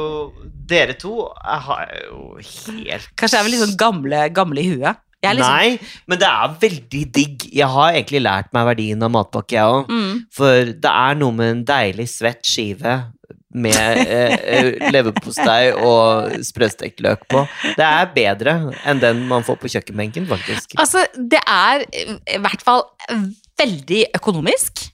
Dere 0.69 0.93
to 1.01 1.11
jeg 1.25 1.61
har 1.65 1.93
jo 2.05 2.17
helt 2.37 3.07
Kanskje 3.17 3.35
jeg 3.35 3.41
er 3.41 3.45
vel 3.47 3.53
litt 3.55 3.63
sånn 3.63 3.77
gamle, 3.79 4.19
gamle 4.37 4.61
i 4.61 4.67
huet. 4.75 4.99
Jeg 5.19 5.35
liksom, 5.35 5.51
Nei, 5.51 6.03
men 6.07 6.19
det 6.21 6.27
er 6.29 6.51
veldig 6.61 6.99
digg. 7.17 7.45
Jeg 7.51 7.67
har 7.73 7.89
egentlig 7.97 8.21
lært 8.23 8.53
meg 8.55 8.67
verdien 8.69 9.01
av 9.03 9.09
matpakke, 9.11 9.57
jeg 9.57 9.73
òg. 9.79 9.89
mm, 9.91 10.13
For 10.37 10.69
det 10.85 10.91
er 10.93 11.17
noe 11.19 11.35
med 11.35 11.49
en 11.57 11.63
deilig 11.67 12.05
svett 12.13 12.45
skive 12.47 12.93
med 13.49 14.01
eh, 14.03 14.35
eh, 14.37 14.91
leverpostei 14.93 15.71
og 15.73 16.35
sprøstekt 16.45 17.01
løk 17.01 17.25
på. 17.31 17.43
Det 17.77 17.85
er 17.85 18.11
bedre 18.13 18.55
enn 18.85 19.01
den 19.01 19.23
man 19.29 19.45
får 19.47 19.57
på 19.61 19.71
kjøkkenbenken, 19.73 20.27
faktisk. 20.29 20.77
altså, 20.77 21.05
det 21.17 21.41
er 21.49 21.85
i 21.89 22.39
hvert 22.41 22.65
fall 22.65 22.85
veldig 23.59 24.05
økonomisk. 24.19 24.85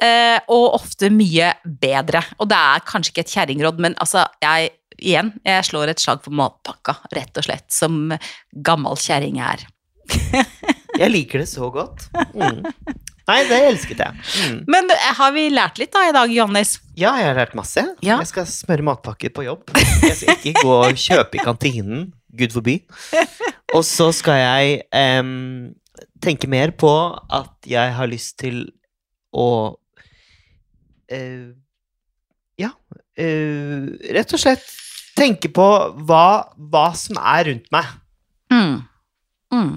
eh, 0.00 0.38
og 0.48 0.76
ofte 0.78 1.10
mye 1.12 1.50
bedre. 1.64 2.22
Og 2.38 2.48
det 2.48 2.56
er 2.56 2.86
kanskje 2.88 3.12
ikke 3.12 3.26
et 3.26 3.34
kjerringråd, 3.34 3.82
men 3.84 3.96
altså, 4.00 4.24
jeg 4.40 4.70
igjen, 5.00 5.32
jeg 5.44 5.66
slår 5.66 5.92
et 5.92 6.02
slag 6.02 6.22
for 6.24 6.36
matpakka, 6.36 6.96
rett 7.16 7.36
og 7.40 7.46
slett, 7.46 7.66
som 7.72 8.12
gammel 8.52 8.98
kjerring 9.00 9.40
er. 9.44 9.66
Jeg 11.00 11.08
liker 11.14 11.40
det 11.40 11.48
så 11.48 11.70
godt. 11.72 12.08
Mm. 12.34 12.64
Nei, 13.30 13.40
det 13.46 13.58
elsket 13.68 14.00
jeg. 14.02 14.22
Mm. 14.42 14.56
Men 14.70 14.90
har 15.20 15.34
vi 15.36 15.44
lært 15.54 15.78
litt 15.78 15.92
da 15.94 16.02
i 16.08 16.14
dag, 16.14 16.32
Johannes? 16.34 16.78
Ja, 16.98 17.12
jeg 17.20 17.30
har 17.30 17.38
lært 17.38 17.54
masse. 17.58 17.84
Ja. 18.02 18.18
Jeg 18.18 18.30
skal 18.32 18.48
smøre 18.50 18.86
matpakker 18.90 19.30
på 19.34 19.44
jobb. 19.46 19.70
Jeg 19.76 20.16
skal 20.18 20.34
ikke 20.34 20.64
gå 20.64 20.74
og 20.80 20.98
kjøpe 20.98 21.38
i 21.38 21.44
kantinen. 21.44 22.08
Gud 22.40 22.54
forby. 22.54 22.80
Og 23.76 23.84
så 23.86 24.10
skal 24.14 24.40
jeg 24.40 24.82
um, 25.22 25.70
tenke 26.22 26.50
mer 26.50 26.74
på 26.74 26.90
at 27.30 27.70
jeg 27.70 27.94
har 27.94 28.10
lyst 28.10 28.38
til 28.42 28.64
å 29.30 29.48
uh, 31.14 31.48
Ja, 32.60 32.70
uh, 32.74 33.84
rett 34.18 34.34
og 34.34 34.42
slett 34.42 34.66
tenke 35.18 35.50
på 35.52 35.66
hva, 36.08 36.26
hva 36.56 36.88
som 36.98 37.18
er 37.20 37.50
rundt 37.50 37.70
meg. 37.74 37.94
Mm. 38.50 38.76
Mm. 39.54 39.72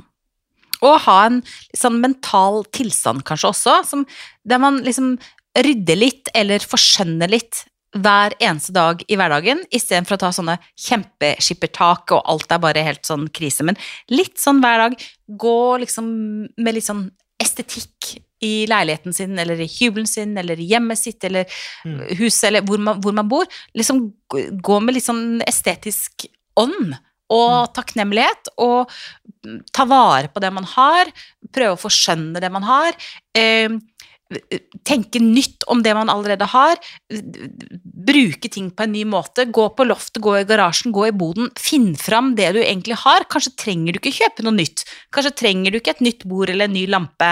Og 0.84 0.98
ha 1.06 1.18
en 1.30 1.42
sånn 1.78 2.02
mental 2.04 2.64
tilstand 2.76 3.24
kanskje 3.28 3.52
også, 3.54 3.78
som, 3.88 4.06
der 4.44 4.60
man 4.60 4.82
liksom 4.84 5.16
rydder 5.56 6.00
litt 6.00 6.30
eller 6.36 6.60
forskjønner 6.66 7.30
litt 7.32 7.64
hver 7.94 8.34
eneste 8.42 8.74
dag 8.74 9.04
i 9.06 9.16
hverdagen, 9.20 9.60
istedenfor 9.70 10.16
å 10.18 10.22
ta 10.24 10.32
sånne 10.34 10.56
kjempeskippertak 10.82 12.12
og 12.16 12.24
alt 12.34 12.52
er 12.52 12.62
bare 12.64 12.84
helt 12.86 13.06
sånn 13.06 13.28
krise. 13.34 13.66
Men 13.68 13.78
litt 14.10 14.40
sånn 14.42 14.62
hver 14.64 14.88
dag. 14.88 14.96
Gå 15.30 15.58
liksom 15.84 16.08
med 16.58 16.74
litt 16.76 16.88
sånn 16.88 17.06
estetikk 17.44 18.16
i 18.44 18.66
leiligheten 18.68 19.14
sin, 19.16 19.38
eller 19.40 19.60
i 19.62 19.70
hybelen 19.70 20.08
sin, 20.10 20.34
eller 20.38 20.60
i 20.60 20.68
hjemmet 20.74 21.00
sitt, 21.00 21.24
eller 21.24 21.46
Mm. 21.86 22.00
huset, 22.18 22.44
eller 22.50 22.62
hvor 22.62 22.78
man, 22.80 23.00
hvor 23.02 23.14
man 23.14 23.28
bor. 23.30 23.46
Liksom 23.76 24.14
gå- 24.30 24.82
med 24.82 24.96
litt 24.96 25.04
sånn 25.06 25.42
estetisk 25.48 26.26
ånd 26.58 26.98
og 27.30 27.74
takknemlighet, 27.74 28.50
og 28.58 28.90
mm, 28.90 29.23
ta 29.72 29.86
vare 29.90 30.30
på 30.34 30.40
det 30.44 30.54
man 30.56 30.68
har, 30.76 31.10
prøve 31.54 31.76
å 31.76 31.82
forskjønne 31.84 32.40
det 32.44 32.52
man 32.54 32.64
har. 32.68 32.94
Eh, 33.36 33.70
tenke 34.88 35.20
nytt 35.22 35.62
om 35.70 35.84
det 35.86 35.94
man 35.94 36.10
allerede 36.10 36.46
har. 36.50 36.80
Bruke 38.08 38.50
ting 38.50 38.72
på 38.74 38.86
en 38.86 38.94
ny 38.96 39.04
måte. 39.06 39.46
Gå 39.54 39.68
på 39.78 39.86
loftet, 39.86 40.22
gå 40.24 40.34
i 40.40 40.46
garasjen, 40.50 40.94
gå 40.96 41.06
i 41.10 41.14
boden. 41.14 41.52
Finn 41.60 41.92
fram 42.00 42.32
det 42.40 42.48
du 42.56 42.62
egentlig 42.64 42.98
har. 43.04 43.28
Kanskje 43.30 43.54
trenger 43.66 43.94
du 43.94 44.00
ikke 44.02 44.16
kjøpe 44.16 44.46
noe 44.48 44.56
nytt. 44.58 44.86
Kanskje 45.14 45.34
trenger 45.44 45.74
du 45.76 45.78
ikke 45.80 45.94
et 45.98 46.02
nytt 46.08 46.26
bord 46.30 46.50
eller 46.50 46.66
en 46.70 46.74
ny 46.74 46.86
lampe. 46.90 47.30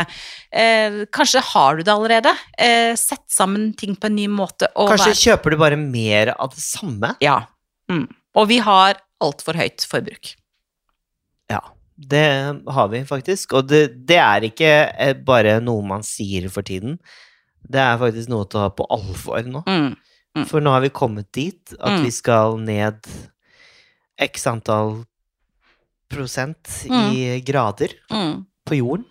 Eh, 0.52 1.02
kanskje 1.16 1.42
har 1.54 1.80
du 1.80 1.84
det 1.88 1.96
allerede. 1.96 2.36
Eh, 2.58 2.94
sett 3.00 3.26
sammen 3.34 3.72
ting 3.78 3.96
på 3.96 4.12
en 4.12 4.18
ny 4.20 4.28
måte. 4.30 4.70
Og 4.76 4.92
Kanskje 4.94 5.14
vær- 5.16 5.24
kjøper 5.26 5.56
du 5.56 5.58
bare 5.58 5.78
mer 5.82 6.36
av 6.38 6.54
det 6.54 6.62
samme? 6.62 7.16
Ja. 7.24 7.40
Mm. 7.90 8.08
Og 8.36 8.48
vi 8.48 8.60
har 8.60 9.02
altfor 9.22 9.58
høyt 9.58 9.88
forbruk. 9.90 10.36
Ja, 11.50 11.60
det 12.10 12.62
har 12.74 12.88
vi 12.92 13.04
faktisk. 13.06 13.54
Og 13.60 13.68
det, 13.70 13.82
det 14.10 14.18
er 14.18 14.48
ikke 14.48 14.72
eh, 14.98 15.14
bare 15.28 15.60
noe 15.62 15.84
man 15.86 16.02
sier 16.08 16.48
for 16.50 16.66
tiden. 16.66 16.98
Det 17.62 17.80
er 17.80 18.00
faktisk 18.02 18.32
noe 18.32 18.48
til 18.50 18.58
å 18.60 18.70
ta 18.70 18.72
på 18.74 18.88
alvor 18.90 19.44
nå. 19.46 19.62
Mm. 19.68 19.92
Mm. 20.38 20.46
For 20.50 20.64
nå 20.64 20.72
har 20.74 20.82
vi 20.82 20.90
kommet 20.96 21.28
dit 21.36 21.74
at 21.78 22.00
Mm. 22.00 22.04
vi 22.06 22.12
skal 22.16 22.58
ned 22.64 23.08
x 24.22 24.48
antall 24.48 25.04
prosent 26.12 26.68
i 26.90 27.40
grader 27.46 27.94
Mm. 28.12 28.46
på 28.66 28.76
jorden. 28.80 29.06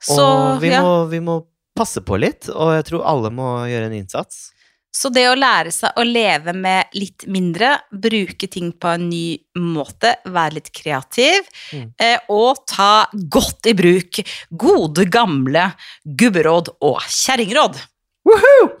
Så, 0.00 0.20
og 0.22 0.60
vi 0.62 0.70
ja. 0.70 0.80
må, 0.82 1.06
vi 1.10 1.20
må 1.20 1.46
passe 1.76 2.00
på 2.00 2.16
litt, 2.18 2.48
og 2.48 2.72
jeg 2.76 2.84
tror 2.88 3.04
alle 3.06 3.30
må 3.30 3.48
gjøre 3.68 3.86
en 3.90 3.96
innsats. 3.98 4.50
Så 4.92 5.08
det 5.14 5.22
å 5.30 5.36
lære 5.38 5.70
seg 5.70 5.94
å 5.96 6.02
leve 6.02 6.52
med 6.56 6.90
litt 6.98 7.22
mindre, 7.30 7.76
bruke 7.94 8.48
ting 8.50 8.72
på 8.74 8.90
en 8.96 9.04
ny 9.10 9.38
måte, 9.62 10.16
være 10.26 10.56
litt 10.58 10.72
kreativ, 10.74 11.46
Mm. 11.72 11.92
eh, 12.00 12.18
og 12.28 12.64
ta 12.66 13.06
godt 13.14 13.66
i 13.70 13.74
bruk 13.78 14.18
gode, 14.50 15.04
gamle 15.10 15.68
gubberåd 16.04 16.72
og 16.82 16.98
kjerringråd. 17.06 17.78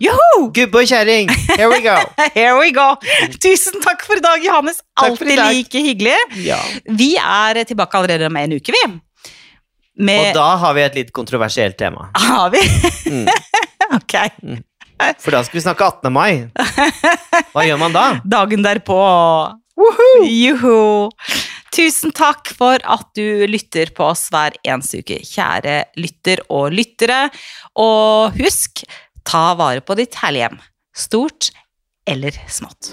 Joho! 0.00 0.50
Gubbe 0.52 0.82
og 0.82 0.86
kjerring, 0.90 1.30
here 1.56 1.68
we 1.70 1.80
go! 1.82 1.94
Here 2.34 2.58
we 2.58 2.70
go! 2.76 2.94
Tusen 3.40 3.80
takk 3.82 4.02
for 4.06 4.18
i 4.18 4.20
dag, 4.24 4.42
Johannes. 4.44 4.82
Alltid 5.00 5.38
like 5.38 5.78
hyggelig. 5.80 6.16
Ja. 6.44 6.58
Vi 6.86 7.14
er 7.16 7.62
tilbake 7.66 7.96
allerede 7.98 8.26
om 8.28 8.36
en 8.36 8.52
uke, 8.58 8.74
vi. 8.74 8.82
Og 10.00 10.34
da 10.36 10.56
har 10.60 10.74
vi 10.76 10.82
et 10.84 10.94
litt 11.00 11.10
kontroversielt 11.16 11.78
tema. 11.80 12.10
Har 12.14 12.50
vi? 12.50 12.60
Mm. 13.10 13.26
ok. 13.98 14.14
For 15.20 15.34
da 15.34 15.42
skal 15.46 15.58
vi 15.58 15.64
snakke 15.64 15.86
18. 15.86 16.12
mai. 16.12 16.32
Hva 17.54 17.64
gjør 17.66 17.80
man 17.80 17.94
da? 17.96 18.04
Dagen 18.24 18.64
derpå. 18.66 18.98
Juhu! 20.26 21.10
Tusen 21.70 22.12
takk 22.16 22.50
for 22.56 22.82
at 22.82 23.06
du 23.16 23.46
lytter 23.48 23.92
på 23.96 24.08
oss 24.10 24.26
hver 24.32 24.56
eneste 24.66 25.00
uke, 25.04 25.20
kjære 25.22 25.76
lytter 26.02 26.42
og 26.50 26.74
lyttere. 26.74 27.28
Og 27.78 28.36
husk, 28.40 28.82
ta 29.24 29.52
vare 29.58 29.84
på 29.84 29.96
ditt 30.00 30.18
herlige 30.20 30.48
hjem. 30.48 30.60
Stort 31.06 31.52
eller 32.10 32.34
smått. 32.50 32.92